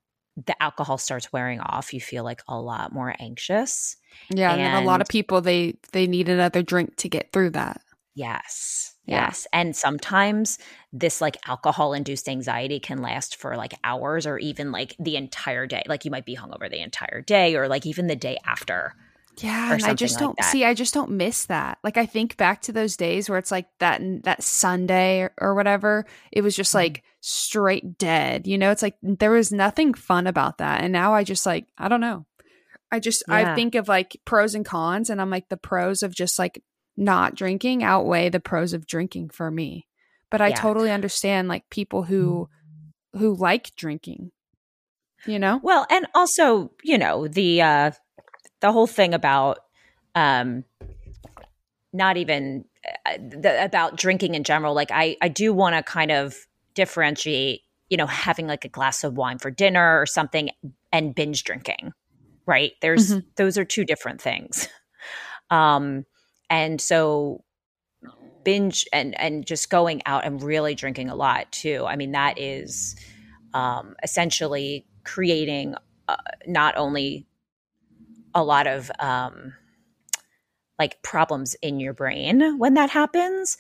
[0.46, 3.98] the alcohol starts wearing off, you feel like a lot more anxious.
[4.30, 7.52] Yeah, and, and a lot of people they they need another drink to get through
[7.52, 7.82] that.
[8.16, 8.89] Yes.
[9.12, 9.48] Yes.
[9.54, 10.58] And sometimes
[10.94, 15.68] this like alcohol induced anxiety can last for like hours or even like the entire
[15.68, 15.84] day.
[15.88, 18.96] Like you might be hungover the entire day or like even the day after.
[19.44, 20.52] Yeah, and I just like don't that.
[20.52, 20.66] see.
[20.66, 21.78] I just don't miss that.
[21.84, 25.56] Like I think back to those days where it's like that that Sunday or, or
[25.56, 26.06] whatever.
[26.32, 26.78] It was just mm-hmm.
[26.78, 28.48] like straight dead.
[28.48, 30.82] You know, it's like there was nothing fun about that.
[30.82, 32.26] And now I just like I don't know.
[32.92, 33.52] I just yeah.
[33.52, 36.62] I think of like pros and cons, and I'm like the pros of just like
[36.98, 39.88] not drinking outweigh the pros of drinking for me.
[40.30, 40.56] But I yeah.
[40.56, 42.50] totally understand like people who
[43.14, 44.32] who like drinking.
[45.26, 45.60] You know?
[45.62, 47.92] Well, and also, you know, the uh
[48.62, 49.60] the whole thing about
[50.16, 50.64] um
[51.92, 52.66] not even
[53.06, 56.36] uh, the, about drinking in general like I I do want to kind of
[56.76, 60.50] differentiate, you know, having like a glass of wine for dinner or something
[60.92, 61.92] and binge drinking.
[62.46, 62.74] Right?
[62.82, 63.28] There's mm-hmm.
[63.36, 64.68] those are two different things.
[65.52, 66.06] Um
[66.50, 67.44] and so
[68.44, 71.86] binge and and just going out and really drinking a lot too.
[71.88, 72.96] I mean that is
[73.54, 75.76] um, essentially creating
[76.08, 77.26] uh, not only
[78.34, 79.54] a lot of um,
[80.78, 83.58] like problems in your brain when that happens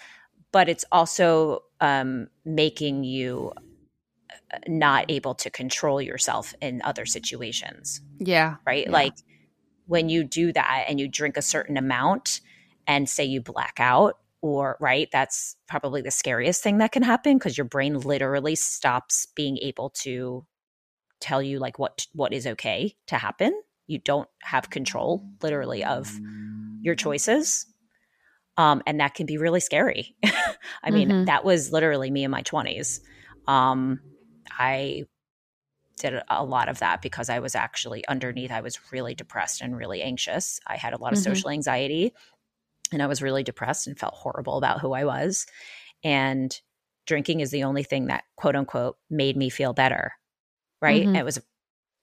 [0.52, 3.52] but it's also um, making you
[4.52, 8.02] uh, not able to control yourself in other situations.
[8.19, 8.56] Yeah.
[8.65, 8.86] Right?
[8.86, 8.91] Yeah.
[8.91, 9.13] like
[9.86, 12.41] when you do that and you drink a certain amount
[12.89, 17.38] and say you black out or right that's probably the scariest thing that can happen
[17.38, 20.45] because your brain literally stops being able to
[21.21, 23.54] tell you like what what is okay to happen
[23.88, 26.19] you don't have control literally of
[26.82, 27.65] your choices.
[28.58, 30.15] Um, and that can be really scary.
[30.84, 31.25] I mean, Mhm.
[31.25, 32.99] that was literally me in my 20s.
[33.47, 33.99] Um,
[34.52, 35.06] I
[35.97, 39.75] did a lot of that because I was actually underneath, I was really depressed and
[39.75, 40.60] really anxious.
[40.67, 41.23] I had a lot of Mhm.
[41.23, 42.13] social anxiety
[42.91, 45.45] and I was really depressed and felt horrible about who I was.
[46.04, 46.60] And
[47.06, 50.13] drinking is the only thing that quote unquote made me feel better.
[50.82, 51.06] Right.
[51.08, 51.17] Mhm.
[51.17, 51.39] It was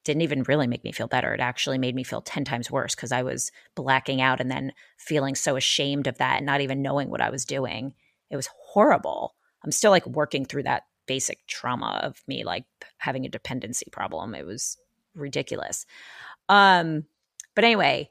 [0.05, 1.35] didn't even really make me feel better.
[1.35, 4.73] It actually made me feel 10 times worse because I was blacking out and then
[4.99, 7.95] feeling so ashamed of that and not even knowing what I was doing.
[8.31, 9.35] It was horrible.
[9.65, 12.65] I'm still like working through that basic trauma of me like
[12.99, 14.35] having a dependency problem.
[14.35, 14.79] It was
[15.15, 15.87] ridiculous.
[16.49, 17.05] Um
[17.55, 18.11] but anyway,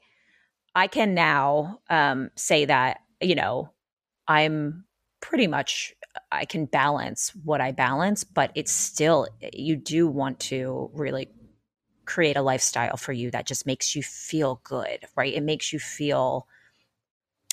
[0.76, 3.72] I can now um say that, you know,
[4.28, 4.84] I'm
[5.20, 5.94] pretty much
[6.30, 11.30] I can balance what I balance, but it's still you do want to really
[12.04, 15.34] create a lifestyle for you that just makes you feel good, right?
[15.34, 16.46] It makes you feel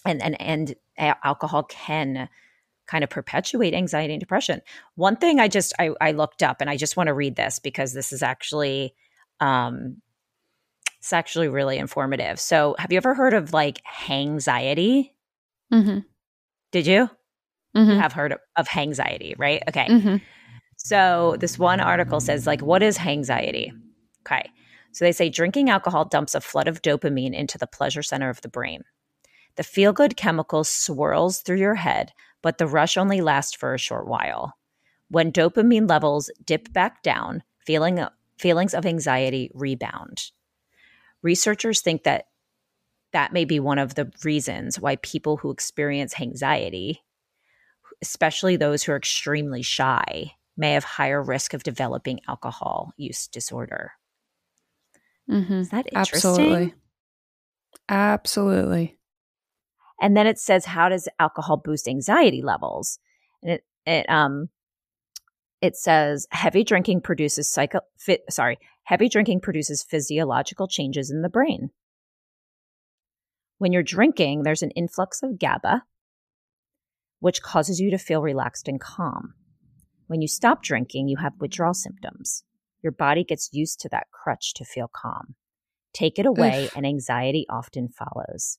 [0.05, 2.29] and and and alcohol can
[2.87, 4.61] kind of perpetuate anxiety and depression.
[4.95, 7.59] One thing I just I, I looked up and I just want to read this
[7.59, 8.93] because this is actually
[9.39, 10.01] um
[11.03, 12.39] it's actually really informative.
[12.39, 15.11] So have you ever heard of like hangxiety?
[15.71, 15.99] Mm-hmm.
[16.71, 16.93] Did you?
[16.93, 17.09] You
[17.75, 17.99] Mm-hmm.
[17.99, 19.61] have heard of, of hangxiety, right?
[19.67, 19.87] Okay.
[19.87, 20.15] Mm-hmm.
[20.77, 23.71] So this one article says, like, what is hangxiety?
[24.25, 24.49] Okay.
[24.93, 28.39] So they say drinking alcohol dumps a flood of dopamine into the pleasure center of
[28.39, 28.83] the brain.
[29.57, 33.77] The feel good chemical swirls through your head, but the rush only lasts for a
[33.77, 34.53] short while.
[35.09, 38.05] When dopamine levels dip back down, feeling,
[38.37, 40.31] feelings of anxiety rebound.
[41.23, 42.27] Researchers think that
[43.13, 47.03] that may be one of the reasons why people who experience anxiety,
[48.01, 53.93] especially those who are extremely shy, may have higher risk of developing alcohol use disorder.
[55.29, 55.53] Mm-hmm.
[55.53, 56.29] Is that interesting?
[56.29, 56.73] Absolutely.
[57.89, 58.97] Absolutely.
[60.01, 62.99] And then it says, how does alcohol boost anxiety levels?
[63.41, 64.49] And it, it, um,
[65.63, 71.29] it says heavy drinking produces psycho, fit, sorry, heavy drinking produces physiological changes in the
[71.29, 71.69] brain.
[73.59, 75.83] When you're drinking, there's an influx of GABA,
[77.21, 79.35] which causes you to feel relaxed and calm.
[80.07, 82.43] When you stop drinking, you have withdrawal symptoms.
[82.81, 85.35] Your body gets used to that crutch to feel calm.
[85.93, 86.75] Take it away, Oof.
[86.75, 88.57] and anxiety often follows.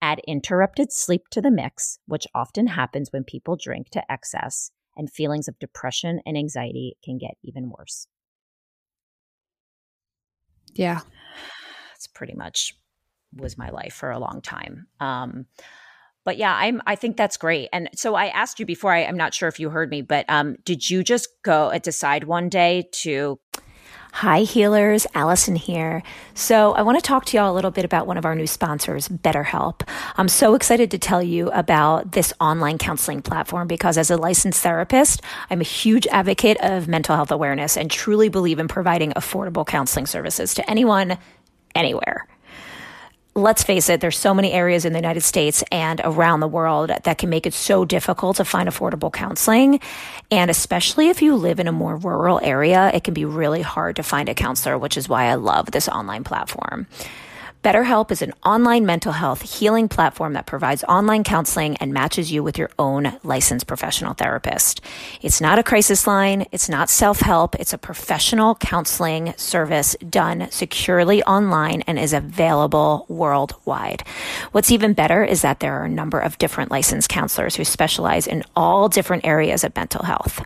[0.00, 5.10] Add interrupted sleep to the mix, which often happens when people drink to excess, and
[5.10, 8.06] feelings of depression and anxiety can get even worse.
[10.74, 11.00] Yeah.
[11.88, 12.74] That's pretty much
[13.34, 14.86] was my life for a long time.
[15.00, 15.46] Um,
[16.24, 16.82] but yeah, I'm.
[16.86, 17.70] I think that's great.
[17.72, 18.92] And so I asked you before.
[18.92, 21.78] I, I'm not sure if you heard me, but um, did you just go uh,
[21.78, 23.40] decide one day to
[24.12, 25.06] Hi, healers.
[25.14, 26.02] Alison here.
[26.34, 28.46] So, I want to talk to y'all a little bit about one of our new
[28.46, 29.88] sponsors, BetterHelp.
[30.16, 34.62] I'm so excited to tell you about this online counseling platform because, as a licensed
[34.62, 39.66] therapist, I'm a huge advocate of mental health awareness and truly believe in providing affordable
[39.66, 41.16] counseling services to anyone,
[41.74, 42.26] anywhere
[43.42, 46.90] let's face it, there's so many areas in the United States and around the world
[47.04, 49.80] that can make it so difficult to find affordable counseling.
[50.30, 53.96] And especially if you live in a more rural area, it can be really hard
[53.96, 56.86] to find a counselor, which is why I love this online platform.
[57.62, 62.42] BetterHelp is an online mental health healing platform that provides online counseling and matches you
[62.42, 64.80] with your own licensed professional therapist.
[65.20, 66.46] It's not a crisis line.
[66.52, 67.54] It's not self help.
[67.56, 74.04] It's a professional counseling service done securely online and is available worldwide.
[74.52, 78.26] What's even better is that there are a number of different licensed counselors who specialize
[78.26, 80.42] in all different areas of mental health.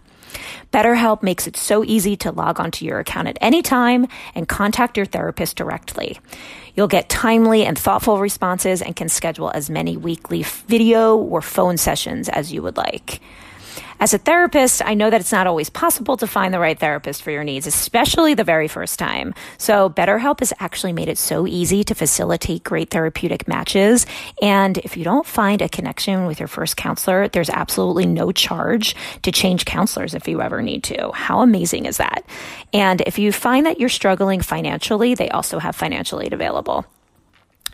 [0.72, 4.96] BetterHelp makes it so easy to log onto your account at any time and contact
[4.96, 6.18] your therapist directly.
[6.74, 11.76] You'll get timely and thoughtful responses and can schedule as many weekly video or phone
[11.76, 13.20] sessions as you would like.
[14.00, 17.22] As a therapist, I know that it's not always possible to find the right therapist
[17.22, 19.34] for your needs, especially the very first time.
[19.56, 24.06] So BetterHelp has actually made it so easy to facilitate great therapeutic matches.
[24.42, 28.96] And if you don't find a connection with your first counselor, there's absolutely no charge
[29.22, 31.12] to change counselors if you ever need to.
[31.12, 32.24] How amazing is that?
[32.72, 36.84] And if you find that you're struggling financially, they also have financial aid available.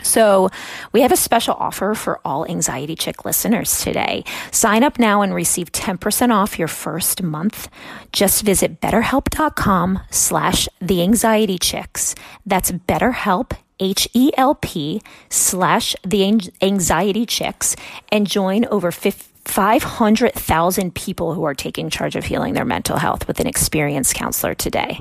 [0.03, 0.51] So
[0.93, 4.25] we have a special offer for all Anxiety Chick listeners today.
[4.51, 7.69] Sign up now and receive 10% off your first month.
[8.13, 12.15] Just visit betterhelp.com slash the anxiety chicks.
[12.47, 17.77] That's betterhelp, H-E-L-P slash the anxiety chicks
[18.13, 23.41] and join over 500,000 people who are taking charge of healing their mental health with
[23.41, 24.99] an experienced counselor today.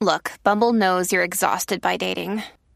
[0.00, 2.42] Look, Bumble knows you're exhausted by dating.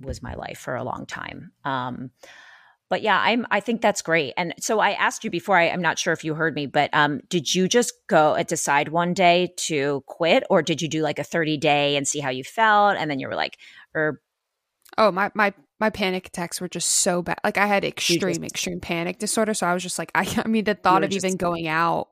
[0.00, 1.52] was my life for a long time.
[1.64, 2.10] Um,
[2.88, 3.46] but yeah, I'm.
[3.50, 4.32] I think that's great.
[4.36, 5.56] And so I asked you before.
[5.56, 8.42] I, am not sure if you heard me, but um, did you just go uh,
[8.44, 12.20] decide one day to quit, or did you do like a 30 day and see
[12.20, 13.58] how you felt, and then you were like,
[13.92, 14.20] or
[14.98, 17.38] oh my my my panic attacks were just so bad.
[17.42, 20.26] Like I had extreme just, extreme panic disorder, so I was just like, I.
[20.44, 22.08] I mean, the thought of even going out,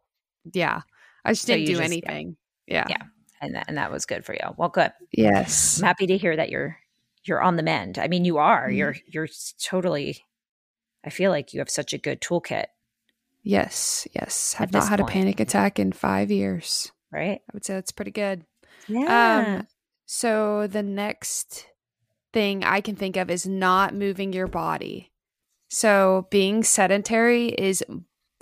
[0.52, 0.80] yeah,
[1.24, 2.36] I just didn't do just, anything.
[2.66, 2.86] Yeah.
[2.88, 3.06] yeah, yeah,
[3.42, 4.54] and that, and that was good for you.
[4.56, 4.92] Well, good.
[5.12, 6.76] Yes, I'm happy to hear that you're
[7.24, 7.98] you're on the mend.
[7.98, 8.68] I mean, you are.
[8.68, 8.76] Mm-hmm.
[8.76, 9.28] You're you're
[9.62, 10.24] totally
[11.04, 12.66] I feel like you have such a good toolkit.
[13.42, 14.54] Yes, yes.
[14.54, 15.10] Have not had point.
[15.10, 16.90] a panic attack in five years.
[17.12, 17.40] Right.
[17.40, 18.44] I would say that's pretty good.
[18.88, 19.58] Yeah.
[19.58, 19.66] Um,
[20.06, 21.66] so the next
[22.32, 25.12] thing I can think of is not moving your body.
[25.68, 27.84] So being sedentary is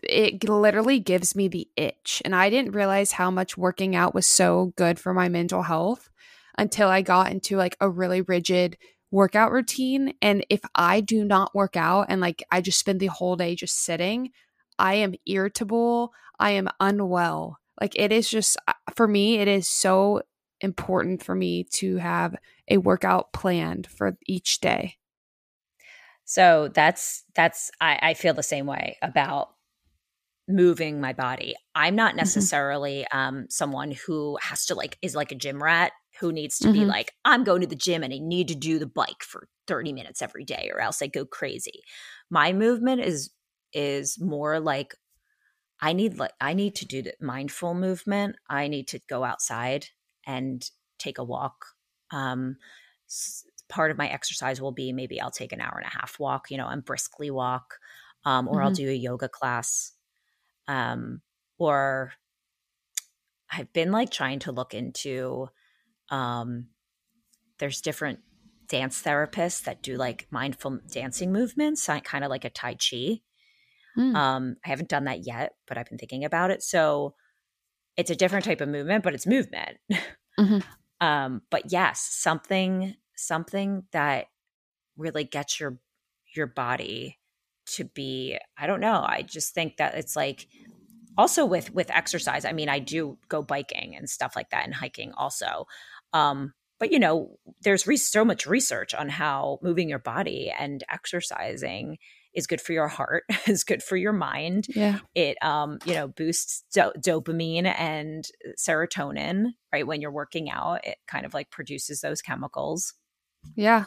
[0.02, 2.22] it literally gives me the itch.
[2.24, 6.10] And I didn't realize how much working out was so good for my mental health
[6.58, 8.76] until I got into like a really rigid
[9.10, 10.14] workout routine.
[10.22, 13.54] And if I do not work out and like I just spend the whole day
[13.54, 14.30] just sitting,
[14.78, 16.12] I am irritable.
[16.38, 17.58] I am unwell.
[17.80, 20.22] Like it is just, uh, for me, it is so
[20.60, 22.36] important for me to have
[22.68, 24.96] a workout planned for each day.
[26.24, 29.50] So that's, that's, I, I feel the same way about
[30.48, 31.54] moving my body.
[31.74, 32.18] I'm not mm-hmm.
[32.18, 33.18] necessarily mm-hmm.
[33.18, 36.80] um, someone who has to like is like a gym rat who needs to mm-hmm.
[36.80, 39.48] be like, I'm going to the gym and I need to do the bike for
[39.66, 41.82] 30 minutes every day or else I go crazy.
[42.30, 43.30] My movement is
[43.72, 44.94] is more like
[45.80, 48.36] I need like I need to do the mindful movement.
[48.48, 49.86] I need to go outside
[50.26, 51.64] and take a walk.
[52.12, 52.56] Um
[53.72, 56.50] part of my exercise will be maybe I'll take an hour and a half walk,
[56.50, 57.78] you know, and briskly walk.
[58.24, 58.66] Um, or mm-hmm.
[58.66, 59.92] I'll do a yoga class.
[60.68, 61.22] Um,
[61.58, 62.12] or
[63.50, 65.48] I've been like trying to look into
[66.12, 66.68] um,
[67.58, 68.20] there's different
[68.68, 73.20] dance therapists that do like mindful dancing movements, kind of like a Tai Chi.
[73.98, 74.14] Mm.
[74.14, 76.62] Um, I haven't done that yet, but I've been thinking about it.
[76.62, 77.14] So
[77.96, 79.78] it's a different type of movement, but it's movement.
[80.38, 80.58] Mm-hmm.
[81.06, 84.26] um, but yes, something something that
[84.96, 85.78] really gets your
[86.34, 87.18] your body
[87.66, 90.48] to be i don't know i just think that it's like
[91.16, 94.74] also with with exercise i mean i do go biking and stuff like that and
[94.74, 95.66] hiking also
[96.12, 100.82] um, but you know, there's re- so much research on how moving your body and
[100.90, 101.98] exercising
[102.34, 104.66] is good for your heart, is good for your mind.
[104.68, 104.98] Yeah.
[105.14, 108.24] It um, you know, boosts do- dopamine and
[108.58, 109.86] serotonin, right?
[109.86, 112.94] When you're working out, it kind of like produces those chemicals.
[113.54, 113.84] Yeah.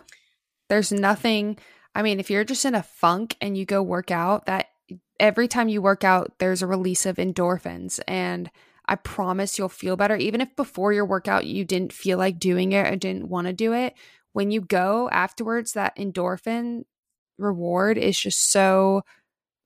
[0.70, 1.58] There's nothing
[1.96, 4.68] I mean, if you're just in a funk and you go work out, that
[5.18, 8.52] every time you work out, there's a release of endorphins and
[8.88, 10.16] I promise you'll feel better.
[10.16, 13.54] Even if before your workout you didn't feel like doing it or didn't want to
[13.54, 13.96] do it,
[14.34, 16.84] when you go afterwards, that endorphin
[17.38, 19.04] reward is just so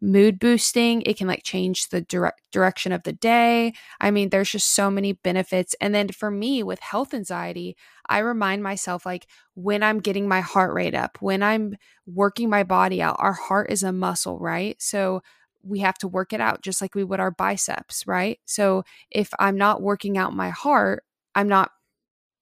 [0.02, 1.02] mood boosting.
[1.02, 3.74] It can like change the direct direction of the day.
[4.00, 5.76] I mean, there's just so many benefits.
[5.82, 7.76] And then for me with health anxiety,
[8.08, 12.64] I remind myself like when I'm getting my heart rate up, when I'm working my
[12.64, 14.82] body out, our heart is a muscle, right?
[14.82, 15.22] So
[15.64, 18.40] we have to work it out just like we would our biceps, right?
[18.46, 21.04] So if I'm not working out my heart,
[21.36, 21.72] I'm not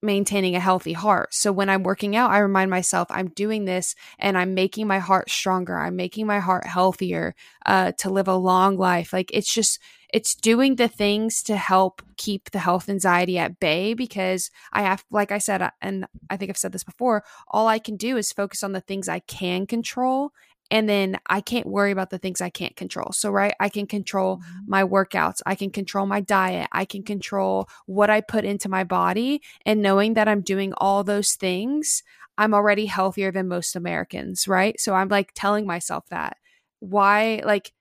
[0.01, 1.33] maintaining a healthy heart.
[1.33, 4.99] So when I'm working out, I remind myself I'm doing this and I'm making my
[4.99, 5.77] heart stronger.
[5.77, 7.33] I'm making my heart healthier
[7.65, 9.11] uh, to live a long life.
[9.11, 9.79] Like it's just,
[10.13, 15.03] it's doing the things to help keep the health anxiety at bay because I have,
[15.09, 18.17] like I said, uh, and I think I've said this before, all I can do
[18.17, 20.31] is focus on the things I can control
[20.69, 23.11] and then I can't worry about the things I can't control.
[23.11, 24.59] So, right, I can control mm-hmm.
[24.67, 28.83] my workouts, I can control my diet, I can control what I put into my
[28.83, 29.41] body.
[29.65, 32.03] And knowing that I'm doing all those things,
[32.37, 34.79] I'm already healthier than most Americans, right?
[34.79, 36.37] So, I'm like telling myself that.
[36.79, 37.73] Why, like,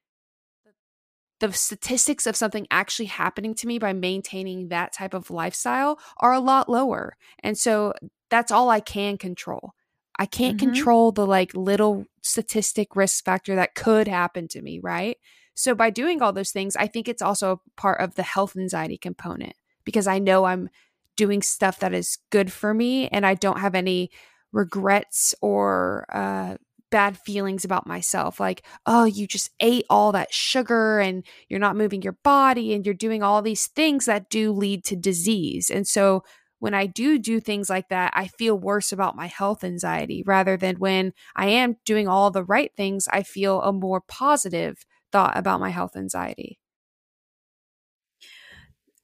[1.41, 6.33] the statistics of something actually happening to me by maintaining that type of lifestyle are
[6.33, 7.17] a lot lower.
[7.41, 7.93] And so
[8.31, 9.73] that's all I can control.
[10.19, 10.73] I can't mm-hmm.
[10.73, 15.19] control the like little statistic risk factor that could happen to me, right?
[15.55, 18.99] So by doing all those things, I think it's also part of the health anxiety
[18.99, 19.55] component
[19.85, 20.69] because I know I'm
[21.17, 24.11] doing stuff that is good for me and I don't have any
[24.53, 26.57] regrets or uh,
[26.91, 31.77] bad feelings about myself like oh you just ate all that sugar and you're not
[31.77, 35.87] moving your body and you're doing all these things that do lead to disease and
[35.89, 36.23] so
[36.59, 40.57] when i do do things like that i feel worse about my health anxiety rather
[40.57, 45.37] than when i am doing all the right things i feel a more positive thought
[45.37, 46.59] about my health anxiety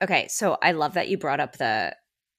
[0.02, 1.94] okay so i love that you brought up the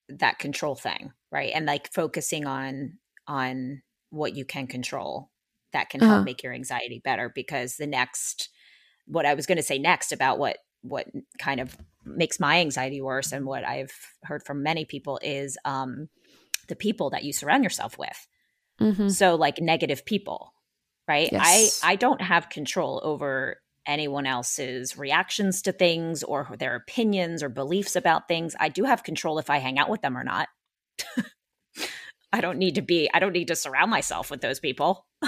[0.09, 2.93] that control thing right and like focusing on
[3.27, 5.29] on what you can control
[5.71, 6.23] that can help uh-huh.
[6.23, 8.49] make your anxiety better because the next
[9.05, 11.07] what i was going to say next about what what
[11.39, 13.93] kind of makes my anxiety worse and what i've
[14.23, 16.07] heard from many people is um
[16.67, 18.27] the people that you surround yourself with
[18.81, 19.09] mm-hmm.
[19.09, 20.53] so like negative people
[21.07, 21.81] right yes.
[21.83, 27.49] i i don't have control over anyone else's reactions to things or their opinions or
[27.49, 30.47] beliefs about things i do have control if i hang out with them or not
[32.33, 35.05] I don't need to be, I don't need to surround myself with those people.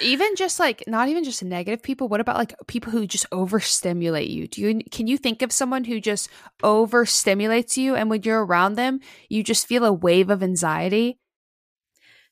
[0.00, 4.30] even just like not even just negative people what about like people who just overstimulate
[4.30, 4.48] you?
[4.48, 6.28] Do you can you think of someone who just
[6.62, 11.18] overstimulates you and when you're around them you just feel a wave of anxiety?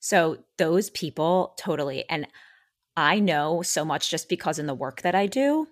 [0.00, 2.26] So those people totally and
[2.96, 5.66] i know so much just because in the work that i do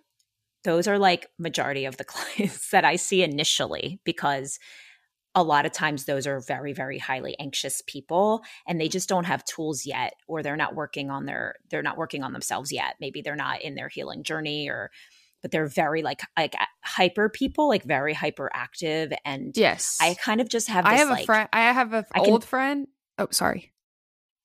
[0.63, 4.59] those are like majority of the clients that i see initially because
[5.35, 9.25] a lot of times those are very very highly anxious people and they just don't
[9.25, 12.95] have tools yet or they're not working on their they're not working on themselves yet.
[13.01, 14.91] Maybe they're not in their healing journey or
[15.43, 19.99] but they're very like like hyper people like very hyperactive and yes.
[20.01, 22.41] i kind of just have this, i have like, a friend i have an old
[22.41, 22.87] can, friend
[23.19, 23.71] oh sorry.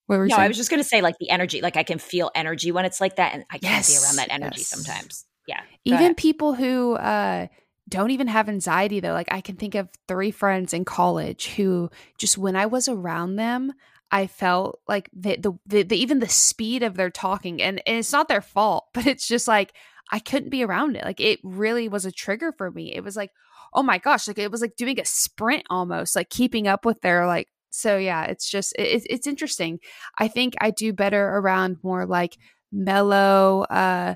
[0.08, 0.44] What were no saying?
[0.44, 2.84] i was just going to say like the energy like i can feel energy when
[2.84, 4.68] it's like that and i can't yes, be around that energy yes.
[4.68, 5.26] sometimes.
[5.48, 7.48] Yeah even people who uh
[7.90, 9.14] don't even have anxiety though.
[9.14, 13.36] Like I can think of three friends in college who just when I was around
[13.36, 13.74] them,
[14.12, 17.98] I felt like the, the, the, the even the speed of their talking and, and
[17.98, 19.74] it's not their fault, but it's just like
[20.12, 21.04] I couldn't be around it.
[21.04, 22.94] Like it really was a trigger for me.
[22.96, 23.32] It was like,
[23.74, 27.02] oh my gosh, like it was like doing a sprint almost, like keeping up with
[27.02, 29.80] their like so yeah, it's just it, it's interesting.
[30.18, 32.38] I think I do better around more like
[32.72, 34.16] mellow, uh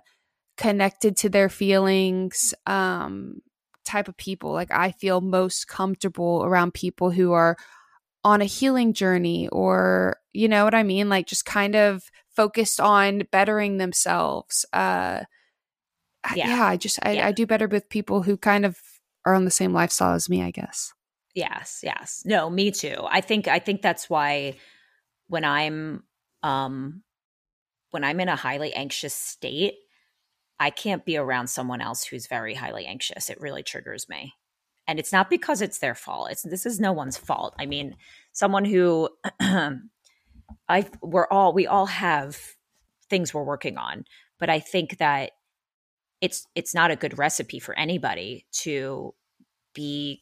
[0.56, 3.42] connected to their feelings um
[3.84, 4.52] type of people.
[4.52, 7.58] Like I feel most comfortable around people who are
[8.24, 11.10] on a healing journey or you know what I mean?
[11.10, 12.04] Like just kind of
[12.36, 14.66] focused on bettering themselves.
[14.74, 15.24] Uh
[16.36, 17.28] yeah, yeah I just I, yeah.
[17.28, 18.78] I do better with people who kind of
[19.26, 20.94] are on the same lifestyle as me, I guess.
[21.36, 22.24] Yes, yes.
[22.26, 22.96] No, me too.
[23.10, 24.56] I think I think that's why
[25.28, 26.04] when I'm
[26.44, 27.04] um
[27.92, 29.76] when I'm in a highly anxious state,
[30.60, 33.30] I can't be around someone else who's very highly anxious.
[33.30, 34.34] It really triggers me.
[34.88, 36.30] And it's not because it's their fault.
[36.32, 37.56] It's this is no one's fault.
[37.58, 37.96] I mean,
[38.34, 39.80] someone who I
[41.02, 42.38] we're all we all have
[43.10, 44.06] things we're working on,
[44.40, 45.32] but I think that
[46.22, 49.14] it's it's not a good recipe for anybody to
[49.74, 50.22] be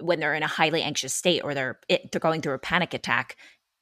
[0.00, 2.94] when they're in a highly anxious state or they're it, they're going through a panic
[2.94, 3.36] attack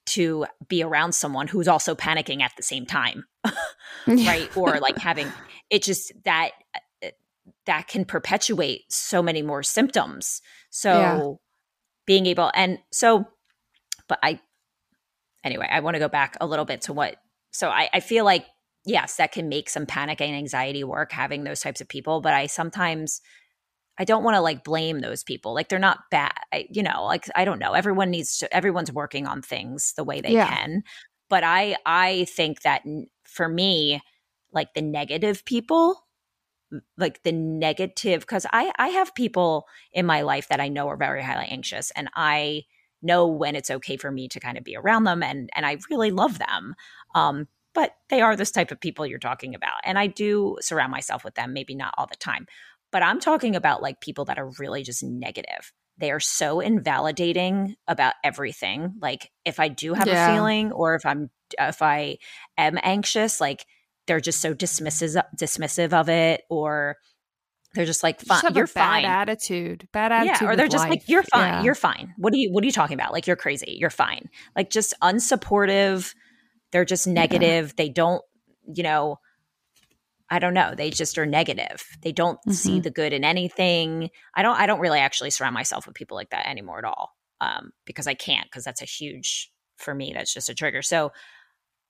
[0.04, 3.24] to be around someone who's also panicking at the same time
[4.06, 5.30] right or like having
[5.70, 6.50] it just that
[7.04, 7.08] uh,
[7.66, 11.32] that can perpetuate so many more symptoms so yeah.
[12.06, 13.24] being able and so
[14.08, 14.40] but i
[15.44, 17.16] anyway i want to go back a little bit to what
[17.52, 18.46] so I, I feel like
[18.84, 22.34] yes that can make some panic and anxiety work having those types of people but
[22.34, 23.20] i sometimes
[23.98, 25.54] I don't want to like blame those people.
[25.54, 27.04] Like they're not bad, I, you know.
[27.04, 27.72] Like I don't know.
[27.72, 28.54] Everyone needs to.
[28.54, 30.48] Everyone's working on things the way they yeah.
[30.48, 30.82] can.
[31.28, 32.82] But I I think that
[33.24, 34.00] for me,
[34.52, 36.06] like the negative people,
[36.96, 40.96] like the negative, because I I have people in my life that I know are
[40.96, 42.62] very highly anxious, and I
[43.02, 45.76] know when it's okay for me to kind of be around them, and and I
[45.90, 46.74] really love them.
[47.14, 50.92] Um, but they are this type of people you're talking about, and I do surround
[50.92, 51.52] myself with them.
[51.52, 52.46] Maybe not all the time
[52.92, 55.72] but I'm talking about like people that are really just negative.
[55.98, 58.94] They are so invalidating about everything.
[59.00, 60.30] Like if I do have yeah.
[60.30, 62.18] a feeling or if I'm if I
[62.56, 63.66] am anxious, like
[64.06, 66.96] they're just so dismissive dismissive of it or
[67.74, 70.90] they're just like fine just you're fine attitude bad attitude yeah or they're just life.
[70.90, 71.62] like you're fine yeah.
[71.62, 74.28] you're fine what are you what are you talking about like you're crazy you're fine
[74.56, 76.14] like just unsupportive
[76.70, 77.72] they're just negative yeah.
[77.76, 78.22] they don't
[78.74, 79.18] you know
[80.32, 80.74] I don't know.
[80.74, 81.84] They just are negative.
[82.00, 82.52] They don't mm-hmm.
[82.52, 84.08] see the good in anything.
[84.34, 84.58] I don't.
[84.58, 87.10] I don't really actually surround myself with people like that anymore at all,
[87.42, 88.46] um, because I can't.
[88.46, 90.12] Because that's a huge for me.
[90.14, 90.80] That's just a trigger.
[90.80, 91.12] So,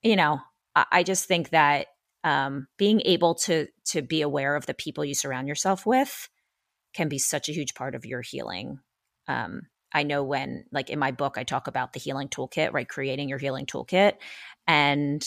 [0.03, 0.41] you know,
[0.75, 1.87] I, I just think that
[2.25, 6.29] um, being able to to be aware of the people you surround yourself with
[6.95, 8.81] can be such a huge part of your healing.
[9.29, 9.63] Um,
[9.95, 12.89] I know when, like in my book, I talk about the healing toolkit, right?
[12.89, 14.15] Creating your healing toolkit,
[14.67, 15.25] and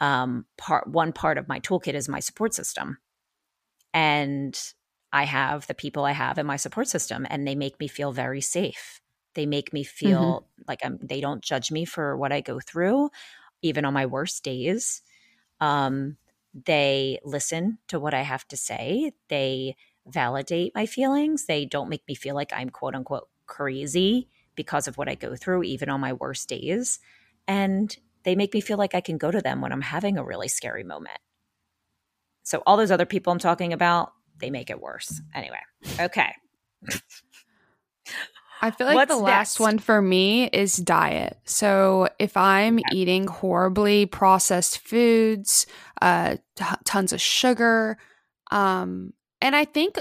[0.00, 2.98] um, part one part of my toolkit is my support system,
[3.92, 4.58] and
[5.12, 8.12] I have the people I have in my support system, and they make me feel
[8.12, 9.00] very safe.
[9.34, 10.62] They make me feel mm-hmm.
[10.68, 10.98] like I'm.
[11.02, 13.10] They don't judge me for what I go through,
[13.62, 15.02] even on my worst days.
[15.60, 16.16] Um,
[16.54, 19.12] they listen to what I have to say.
[19.28, 19.76] They
[20.06, 21.46] validate my feelings.
[21.46, 25.36] They don't make me feel like I'm quote unquote crazy because of what I go
[25.36, 26.98] through, even on my worst days.
[27.46, 30.24] And they make me feel like I can go to them when I'm having a
[30.24, 31.18] really scary moment.
[32.42, 35.20] So, all those other people I'm talking about, they make it worse.
[35.34, 35.60] Anyway,
[36.00, 36.32] okay.
[38.60, 41.38] I feel like What's the last one for me is diet.
[41.44, 45.66] So if I'm eating horribly processed foods,
[46.02, 47.98] uh, t- tons of sugar,
[48.50, 49.98] um, and I think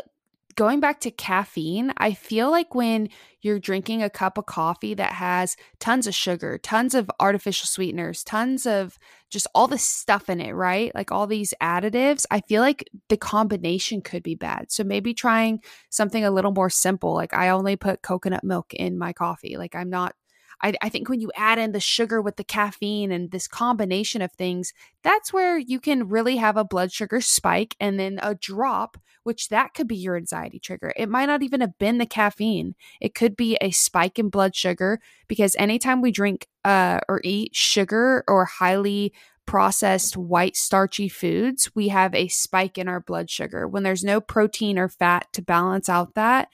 [0.58, 3.10] going back to caffeine, I feel like when
[3.42, 8.24] you're drinking a cup of coffee that has tons of sugar, tons of artificial sweeteners,
[8.24, 8.98] tons of
[9.30, 10.94] just all the stuff in it, right?
[10.96, 14.72] Like all these additives, I feel like the combination could be bad.
[14.72, 17.14] So maybe trying something a little more simple.
[17.14, 19.58] Like I only put coconut milk in my coffee.
[19.58, 20.16] Like I'm not
[20.62, 24.22] I, I think when you add in the sugar with the caffeine and this combination
[24.22, 28.36] of things, that's where you can really have a blood sugar spike and then a
[28.36, 30.94] drop, which that could be your anxiety trigger.
[30.96, 32.76] It might not even have been the caffeine.
[33.00, 37.56] It could be a spike in blood sugar because anytime we drink uh, or eat
[37.56, 39.14] sugar or highly
[39.46, 43.68] processed white starchy foods, we have a spike in our blood sugar.
[43.68, 46.50] When there's no protein or fat to balance out that,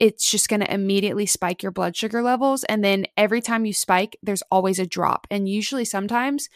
[0.00, 2.64] it's just going to immediately spike your blood sugar levels.
[2.64, 5.26] And then every time you spike, there's always a drop.
[5.30, 6.48] And usually, sometimes,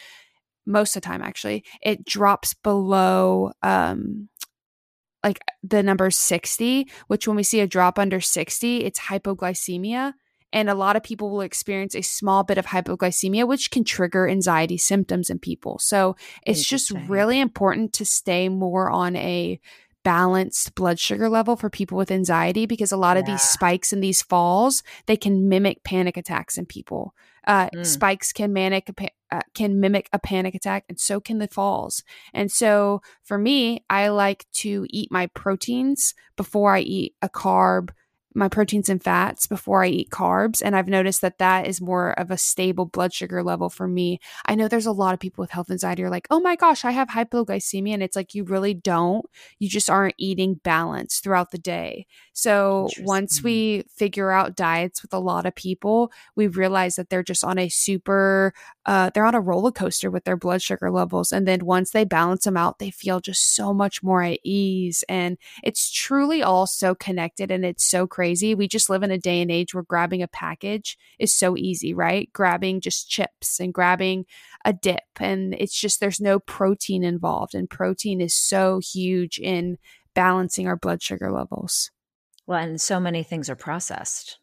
[0.66, 4.28] most of the time, actually, it drops below um,
[5.24, 10.14] like the number 60, which when we see a drop under 60, it's hypoglycemia.
[10.54, 14.28] And a lot of people will experience a small bit of hypoglycemia, which can trigger
[14.28, 15.78] anxiety symptoms in people.
[15.78, 16.14] So
[16.46, 19.58] it's just really important to stay more on a
[20.04, 24.02] balanced blood sugar level for people with anxiety because a lot of these spikes and
[24.02, 27.14] these falls they can mimic panic attacks in people.
[27.44, 27.84] Uh, mm.
[27.84, 28.88] spikes can manic
[29.32, 32.04] uh, can mimic a panic attack and so can the falls.
[32.32, 37.90] And so for me i like to eat my proteins before i eat a carb
[38.34, 40.62] my proteins and fats before I eat carbs.
[40.64, 44.20] And I've noticed that that is more of a stable blood sugar level for me.
[44.46, 46.84] I know there's a lot of people with health anxiety are like, oh my gosh,
[46.84, 47.94] I have hypoglycemia.
[47.94, 49.24] And it's like, you really don't.
[49.58, 52.06] You just aren't eating balance throughout the day.
[52.32, 57.22] So once we figure out diets with a lot of people, we realize that they're
[57.22, 58.54] just on a super,
[58.86, 61.32] uh, they're on a roller coaster with their blood sugar levels.
[61.32, 65.04] And then once they balance them out, they feel just so much more at ease.
[65.08, 68.21] And it's truly all so connected and it's so crazy.
[68.22, 71.92] We just live in a day and age where grabbing a package is so easy,
[71.94, 72.32] right?
[72.32, 74.26] Grabbing just chips and grabbing
[74.64, 75.02] a dip.
[75.20, 77.54] And it's just, there's no protein involved.
[77.54, 79.78] And protein is so huge in
[80.14, 81.90] balancing our blood sugar levels.
[82.46, 84.38] Well, and so many things are processed.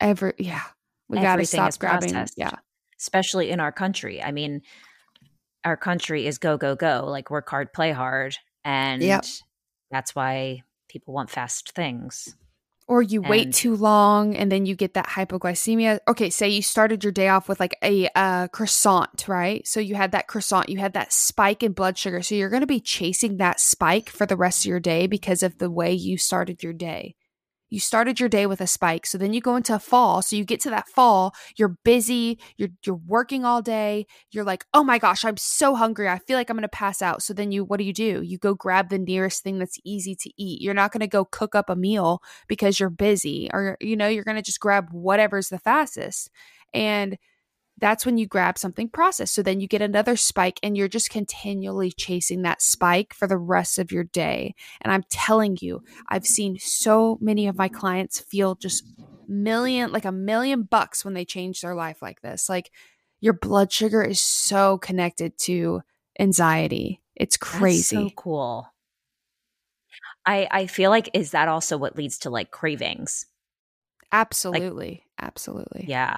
[0.00, 0.62] Every yeah,
[1.08, 2.10] we got to stop grabbing.
[2.10, 2.56] Processed, yeah,
[2.98, 4.22] especially in our country.
[4.22, 4.62] I mean,
[5.64, 9.24] our country is go go go, like work hard, play hard, and yep.
[9.90, 12.36] that's why people want fast things.
[12.92, 16.00] Or you and, wait too long and then you get that hypoglycemia.
[16.06, 19.66] Okay, say you started your day off with like a uh, croissant, right?
[19.66, 22.20] So you had that croissant, you had that spike in blood sugar.
[22.20, 25.42] So you're going to be chasing that spike for the rest of your day because
[25.42, 27.14] of the way you started your day
[27.72, 29.06] you started your day with a spike.
[29.06, 30.20] So then you go into a fall.
[30.20, 34.06] So you get to that fall you're busy you're you're working all day.
[34.30, 36.08] You're like oh my gosh i'm so hungry.
[36.08, 37.22] I feel like i'm going to pass out.
[37.22, 38.20] So then you what do you do?
[38.22, 40.60] You go grab the nearest thing that's easy to eat.
[40.60, 44.08] You're not going to go cook up a meal because you're busy or you know
[44.08, 46.30] you're going to just grab whatever's the fastest.
[46.74, 47.16] And
[47.78, 49.34] that's when you grab something processed.
[49.34, 53.38] So then you get another spike and you're just continually chasing that spike for the
[53.38, 54.54] rest of your day.
[54.80, 58.84] And I'm telling you, I've seen so many of my clients feel just
[59.26, 62.48] million, like a million bucks when they change their life like this.
[62.48, 62.70] Like
[63.20, 65.82] your blood sugar is so connected to
[66.18, 67.00] anxiety.
[67.16, 67.96] It's crazy.
[67.96, 68.66] That's so cool.
[70.24, 73.26] I I feel like is that also what leads to like cravings?
[74.12, 74.90] Absolutely.
[74.90, 75.84] Like, Absolutely.
[75.88, 76.16] Yeah.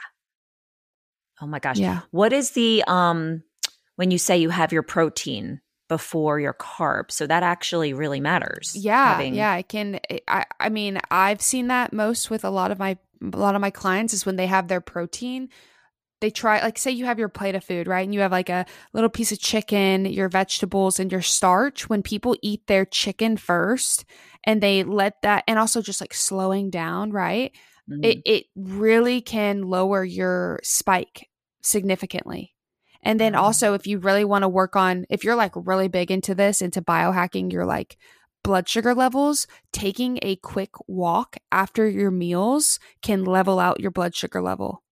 [1.41, 1.79] Oh my gosh.
[1.79, 2.01] Yeah.
[2.11, 3.43] What is the um
[3.97, 7.11] when you say you have your protein before your carb?
[7.11, 8.75] So that actually really matters.
[8.77, 9.15] Yeah.
[9.15, 9.53] Having- yeah.
[9.53, 13.37] I can I I mean, I've seen that most with a lot of my a
[13.37, 15.49] lot of my clients is when they have their protein
[16.21, 18.49] they try like say you have your plate of food right and you have like
[18.49, 18.65] a
[18.95, 24.05] little piece of chicken your vegetables and your starch when people eat their chicken first
[24.45, 27.53] and they let that and also just like slowing down right
[27.91, 28.05] mm-hmm.
[28.05, 31.29] it, it really can lower your spike
[31.63, 32.55] significantly.
[33.03, 36.11] And then also, if you really want to work on, if you're like really big
[36.11, 37.99] into this, into biohacking, your like
[38.43, 44.15] blood sugar levels, taking a quick walk after your meals can level out your blood
[44.15, 44.83] sugar level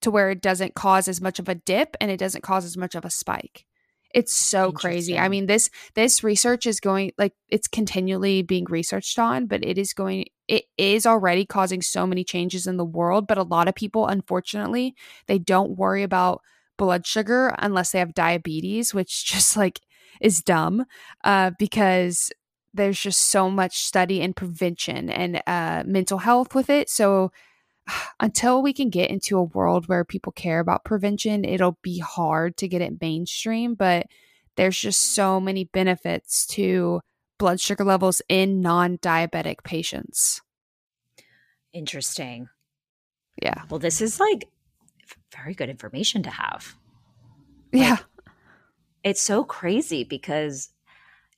[0.00, 2.76] to where it doesn't cause as much of a dip and it doesn't cause as
[2.76, 3.66] much of a spike.
[4.12, 5.16] It's so crazy.
[5.18, 9.78] I mean, this this research is going like it's continually being researched on, but it
[9.78, 13.68] is going it is already causing so many changes in the world, but a lot
[13.68, 14.96] of people unfortunately,
[15.28, 16.40] they don't worry about
[16.76, 19.80] blood sugar unless they have diabetes, which just like
[20.20, 20.84] is dumb
[21.24, 22.32] uh, because
[22.74, 26.88] there's just so much study and prevention and uh, mental health with it.
[26.88, 27.30] So
[28.20, 32.56] until we can get into a world where people care about prevention, it'll be hard
[32.58, 33.74] to get it mainstream.
[33.74, 34.06] But
[34.56, 37.00] there's just so many benefits to
[37.38, 40.42] blood sugar levels in non diabetic patients.
[41.72, 42.48] Interesting.
[43.42, 43.62] Yeah.
[43.70, 44.48] Well, this is like
[45.34, 46.74] very good information to have.
[47.72, 47.98] Yeah.
[49.02, 50.68] It's so crazy because,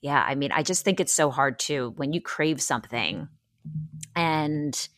[0.01, 3.29] yeah, I mean, I just think it's so hard to when you crave something
[4.17, 4.89] and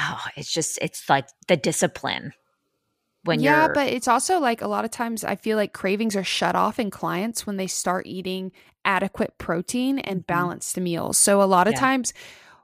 [0.00, 2.32] oh, it's just it's like the discipline
[3.24, 6.24] when yeah, but it's also like a lot of times I feel like cravings are
[6.24, 8.52] shut off in clients when they start eating
[8.84, 10.32] adequate protein and mm-hmm.
[10.32, 11.18] balanced meals.
[11.18, 11.80] So a lot of Yeah.
[11.80, 12.14] times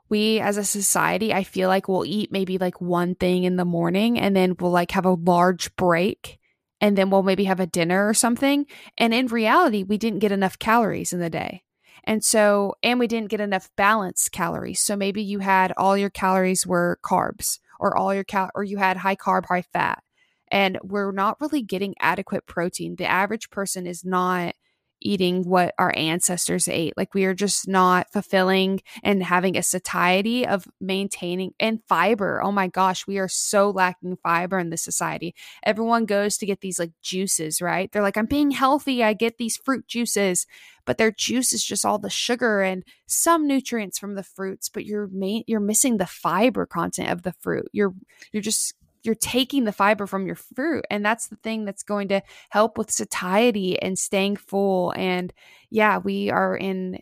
[0.09, 3.65] we as a society, I feel like we'll eat maybe like one thing in the
[3.65, 6.39] morning and then we'll like have a large break
[6.81, 8.65] and then we'll maybe have a dinner or something.
[8.97, 11.63] And in reality, we didn't get enough calories in the day.
[12.07, 14.79] And so, and we didn't get enough balanced calories.
[14.79, 18.77] So maybe you had all your calories were carbs or all your cal, or you
[18.77, 20.01] had high carb, high fat.
[20.49, 22.95] And we're not really getting adequate protein.
[22.95, 24.55] The average person is not
[25.01, 26.93] eating what our ancestors ate.
[26.97, 32.41] Like we are just not fulfilling and having a satiety of maintaining and fiber.
[32.43, 35.35] Oh my gosh, we are so lacking fiber in this society.
[35.63, 37.91] Everyone goes to get these like juices, right?
[37.91, 39.03] They're like, I'm being healthy.
[39.03, 40.45] I get these fruit juices,
[40.85, 44.85] but their juice is just all the sugar and some nutrients from the fruits, but
[44.85, 47.67] you're ma- you're missing the fiber content of the fruit.
[47.71, 47.93] You're
[48.31, 48.73] you're just
[49.07, 52.77] you're taking the fiber from your fruit and that's the thing that's going to help
[52.77, 55.33] with satiety and staying full and
[55.71, 56.99] yeah we are in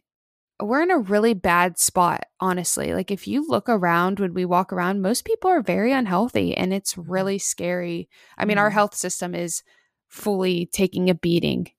[0.62, 4.72] we're in a really bad spot honestly like if you look around when we walk
[4.72, 8.08] around most people are very unhealthy and it's really scary.
[8.38, 8.74] I mean our Mhm.
[8.74, 9.64] health system is
[10.08, 11.72] fully taking a beating.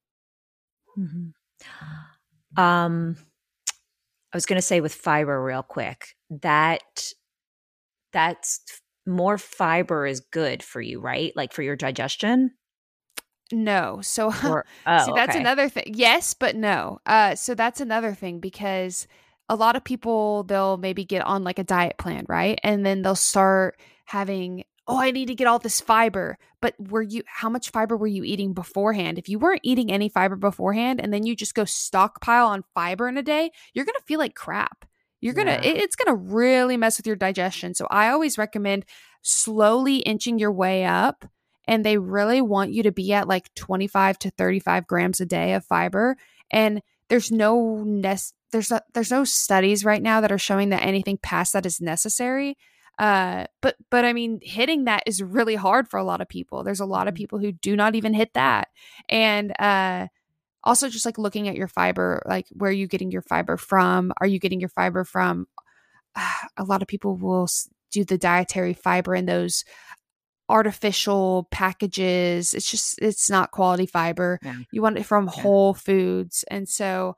[2.57, 3.17] Um,
[4.33, 7.13] I was going to say with fiber, real quick, that
[8.13, 8.61] that's
[9.07, 11.33] more fiber is good for you, right?
[11.37, 12.53] Like for your digestion.
[13.53, 15.41] no so Or oh, See, that's okay.
[15.41, 15.85] another thing.
[15.95, 16.99] Yes, but no.
[17.07, 19.07] Uh, so that's another thing because
[19.49, 22.59] a lot of people they'll maybe get on like a diet plan, right?
[22.65, 26.39] And then they'll start having, oh, I need to get all this fiber.
[26.61, 29.19] But were you how much fiber were you eating beforehand?
[29.19, 33.09] If you weren't eating any fiber beforehand and then you just go stockpile on fiber
[33.09, 34.85] in a day, you're gonna feel like crap.
[35.21, 35.71] You're gonna Yeah.
[35.71, 37.75] it's gonna really mess with your digestion.
[37.75, 38.85] So I always recommend
[39.23, 41.25] slowly inching your way up
[41.67, 45.53] and they really want you to be at like 25 to 35 grams a day
[45.55, 46.17] of fiber
[46.51, 48.21] and there's no nec-
[48.53, 51.81] there's a, there's no studies right now that are showing that anything past that is
[51.81, 52.57] necessary
[53.01, 56.63] uh but but i mean hitting that is really hard for a lot of people
[56.63, 58.69] there's a lot of people who do not even hit that
[59.09, 60.07] and uh
[60.67, 64.13] also just like looking at your fiber like where are you getting your fiber from?
[64.21, 65.47] Are you getting your fiber from
[66.57, 67.47] a lot of people will
[67.93, 69.65] do the dietary fiber in those
[70.49, 72.55] artificial packages.
[72.55, 74.39] It's just it's not quality fiber.
[74.43, 74.57] Yeah.
[74.71, 75.43] you want it from Yeah.
[75.43, 76.45] whole foods.
[76.51, 77.17] And so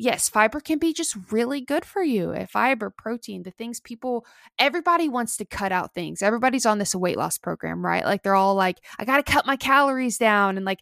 [0.00, 2.30] yes fiber can be just really good for you.
[2.30, 4.24] Uh, fiber protein the things people
[4.58, 6.22] everybody wants to cut out things.
[6.22, 8.04] Everybody's on this weight loss program right?
[8.04, 10.56] Like they're all like i gotta cut my calories down.
[10.56, 10.80] And like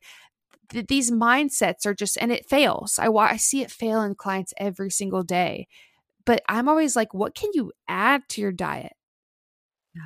[0.71, 2.99] th- these mindsets are just and it fails.
[2.99, 5.69] I, wa- I see it fail in clients every single day.
[6.25, 8.93] But i'm always like what can you add to your diet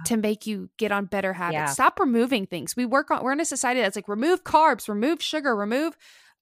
[0.07, 1.55] to make you get on better habits?
[1.55, 1.65] Yeah.
[1.67, 2.77] stop removing things.
[2.77, 5.97] We work on we're in a society that's like remove carbs remove sugar remove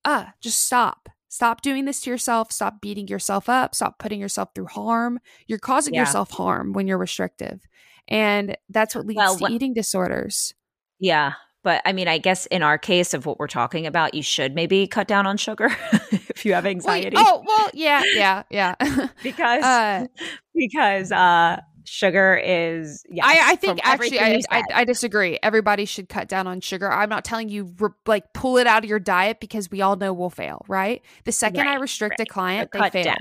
[0.05, 1.09] uh just stop.
[1.31, 2.51] Stop doing this to yourself.
[2.51, 3.75] Stop beating yourself up.
[3.75, 5.21] Stop putting yourself through harm.
[5.47, 6.01] You're causing Yeah.
[6.01, 7.61] yourself harm when you're restrictive.
[8.09, 10.55] And that's what leads Well, to eating disorders.
[10.99, 11.35] Yeah.
[11.65, 14.55] But I mean, I guess in our case of what we're talking about, you should
[14.55, 15.69] maybe cut down on sugar
[16.11, 17.17] if you have Wait, anxiety.
[17.17, 18.75] oh well yeah yeah yeah
[19.23, 20.07] because uh,
[20.55, 23.27] because uh sugar is yeah.
[23.27, 24.63] I, I think actually I, I.
[24.75, 25.39] I disagree.
[25.43, 26.91] Everybody should cut down on sugar.
[26.93, 29.97] I'm not telling you re- like pull it out of your diet because we all
[29.97, 31.03] know we'll fail, right?
[31.25, 33.05] The second I Right, restrict a client, So they fail.
[33.05, 33.17] down.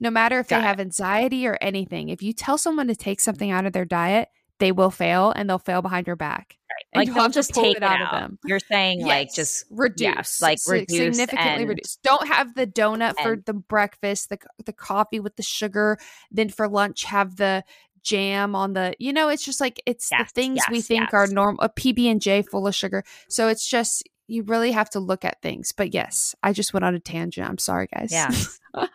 [0.00, 2.08] No matter if Got they have anxiety or anything.
[2.08, 5.48] If you tell someone to take something out of their diet, they will fail and
[5.48, 6.56] they'll fail behind your back.
[6.70, 6.84] Right.
[7.06, 8.14] And like don't just take it it out out.
[8.14, 8.38] of them.
[8.44, 11.96] You're saying like just reduce, yes, like reduce significantly and- reduce.
[12.02, 15.98] Don't have the donut for and- the breakfast, the the coffee with the sugar.
[16.30, 17.64] Then for lunch, have the
[18.02, 18.94] jam on the.
[18.98, 21.62] You know, it's just like it's Yes, the things we yes, think are normal.
[21.64, 23.04] A PB and J full of sugar.
[23.28, 25.72] So it's just you really have to look at things.
[25.72, 27.48] But yes, I just went on a tangent.
[27.48, 28.12] I'm sorry, guys.
[28.12, 28.30] Yeah.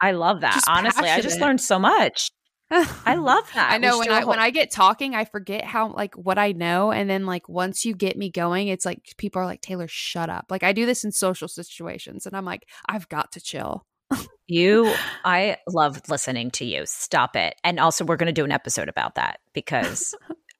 [0.00, 0.54] I love that.
[0.54, 2.32] Just Honestly, I just learned so much.
[3.06, 3.72] I love that.
[3.72, 6.52] I know when I whole- when I get talking, I forget how like what I
[6.52, 9.86] know, and then like once you get me going, it's like people are like Taylor,
[9.88, 10.46] shut up.
[10.50, 13.84] Like I do this in social situations, and I'm like, I've got to chill.
[14.48, 14.92] You,
[15.24, 16.82] I love listening to you.
[16.84, 17.54] Stop it.
[17.64, 20.14] And also, we're going to do an episode about that because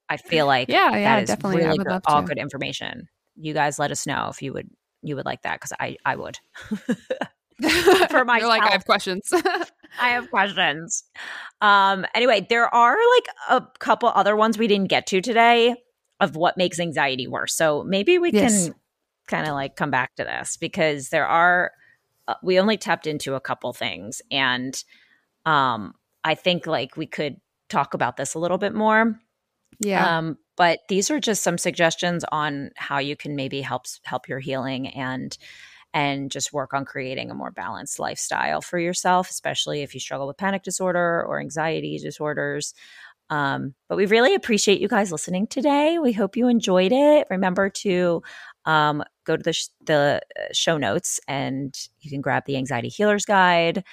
[0.09, 1.65] I feel like Yeah, yeah, that is definitely.
[1.65, 3.09] Really good, all good information.
[3.37, 4.71] You guys, let us know if you would
[5.03, 6.39] you would like that because I I would.
[7.63, 7.69] For
[8.27, 9.29] You're like, I have questions.
[10.01, 11.05] I have questions.
[11.61, 12.07] Um.
[12.15, 15.75] Anyway, there are like a couple other ones we didn't get to today
[16.21, 17.55] of what makes anxiety worse.
[17.55, 18.67] So maybe we Yes.
[18.67, 18.75] can
[19.27, 21.73] kind of like come back to this because there are
[22.29, 24.83] uh, we only tapped into a couple things and
[25.47, 25.95] um
[26.25, 27.37] I think like we could
[27.69, 29.19] talk about this a little bit more.
[29.81, 34.29] yeah, Um, but these are just some suggestions on how you can maybe help help
[34.29, 35.37] your healing and
[35.95, 40.27] and just work on creating a more balanced lifestyle for yourself, especially if you struggle
[40.27, 42.75] with panic disorder or anxiety disorders.
[43.31, 45.99] Um, but we really appreciate you guys listening today.
[45.99, 47.27] We hope you enjoyed it.
[47.31, 48.23] Remember to
[48.65, 52.89] um, go to the sh- the uh, show notes and you can grab the Anxiety
[52.89, 53.85] Healers Guide.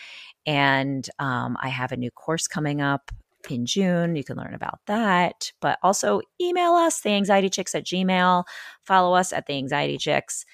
[0.46, 3.12] And um, I have a new course coming up
[3.50, 4.16] in June.
[4.16, 5.52] You can learn about that.
[5.62, 8.44] But also email us, the anxiety chicks at Gmail.
[8.84, 10.46] Follow us at the anxiety chicks.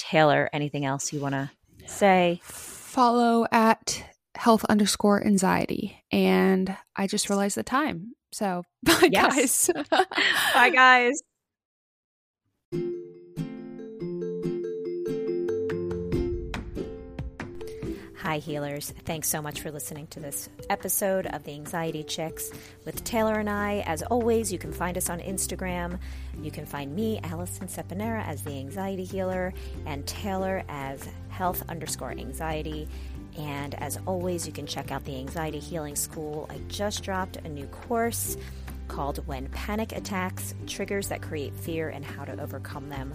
[0.00, 1.50] Taylor, anything else you want to
[1.86, 2.40] say?
[2.42, 4.02] follow at
[4.36, 8.14] health underscore anxiety, and I just realized the time.
[8.32, 9.70] So bye, Yes.
[9.74, 9.84] guys.
[10.54, 11.20] Bye, guys.
[18.30, 18.94] Hi, healers.
[19.06, 22.52] Thanks so much for listening to this episode of The Anxiety Chicks
[22.84, 23.82] with Taylor and I.
[23.88, 25.98] As always, you can find us on Instagram.
[26.40, 29.52] You can find me, Alison Seponara, as The Anxiety Healer,
[29.84, 32.86] and Taylor as Health underscore Anxiety.
[33.36, 36.48] And as always, you can check out the Anxiety Healing School.
[36.50, 38.36] I just dropped a new course
[38.86, 43.12] called When Panic Attacks Triggers That Create Fear and How to Overcome Them.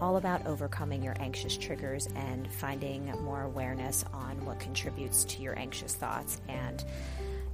[0.00, 5.58] All about overcoming your anxious triggers and finding more awareness on what contributes to your
[5.58, 6.84] anxious thoughts and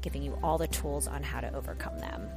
[0.03, 2.29] giving you all the tools on how to overcome them.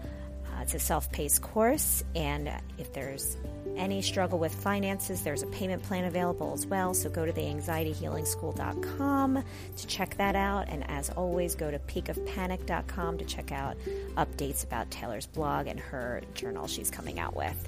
[0.58, 3.36] Uh, it's a self paced course, and if there's
[3.76, 6.94] any struggle with finances, there's a payment plan available as well.
[6.94, 9.44] So go to theanxietyhealingschool.com
[9.76, 10.70] to check that out.
[10.70, 13.76] And as always, go to peakofpanic.com to check out
[14.16, 17.68] updates about Taylor's blog and her journal she's coming out with.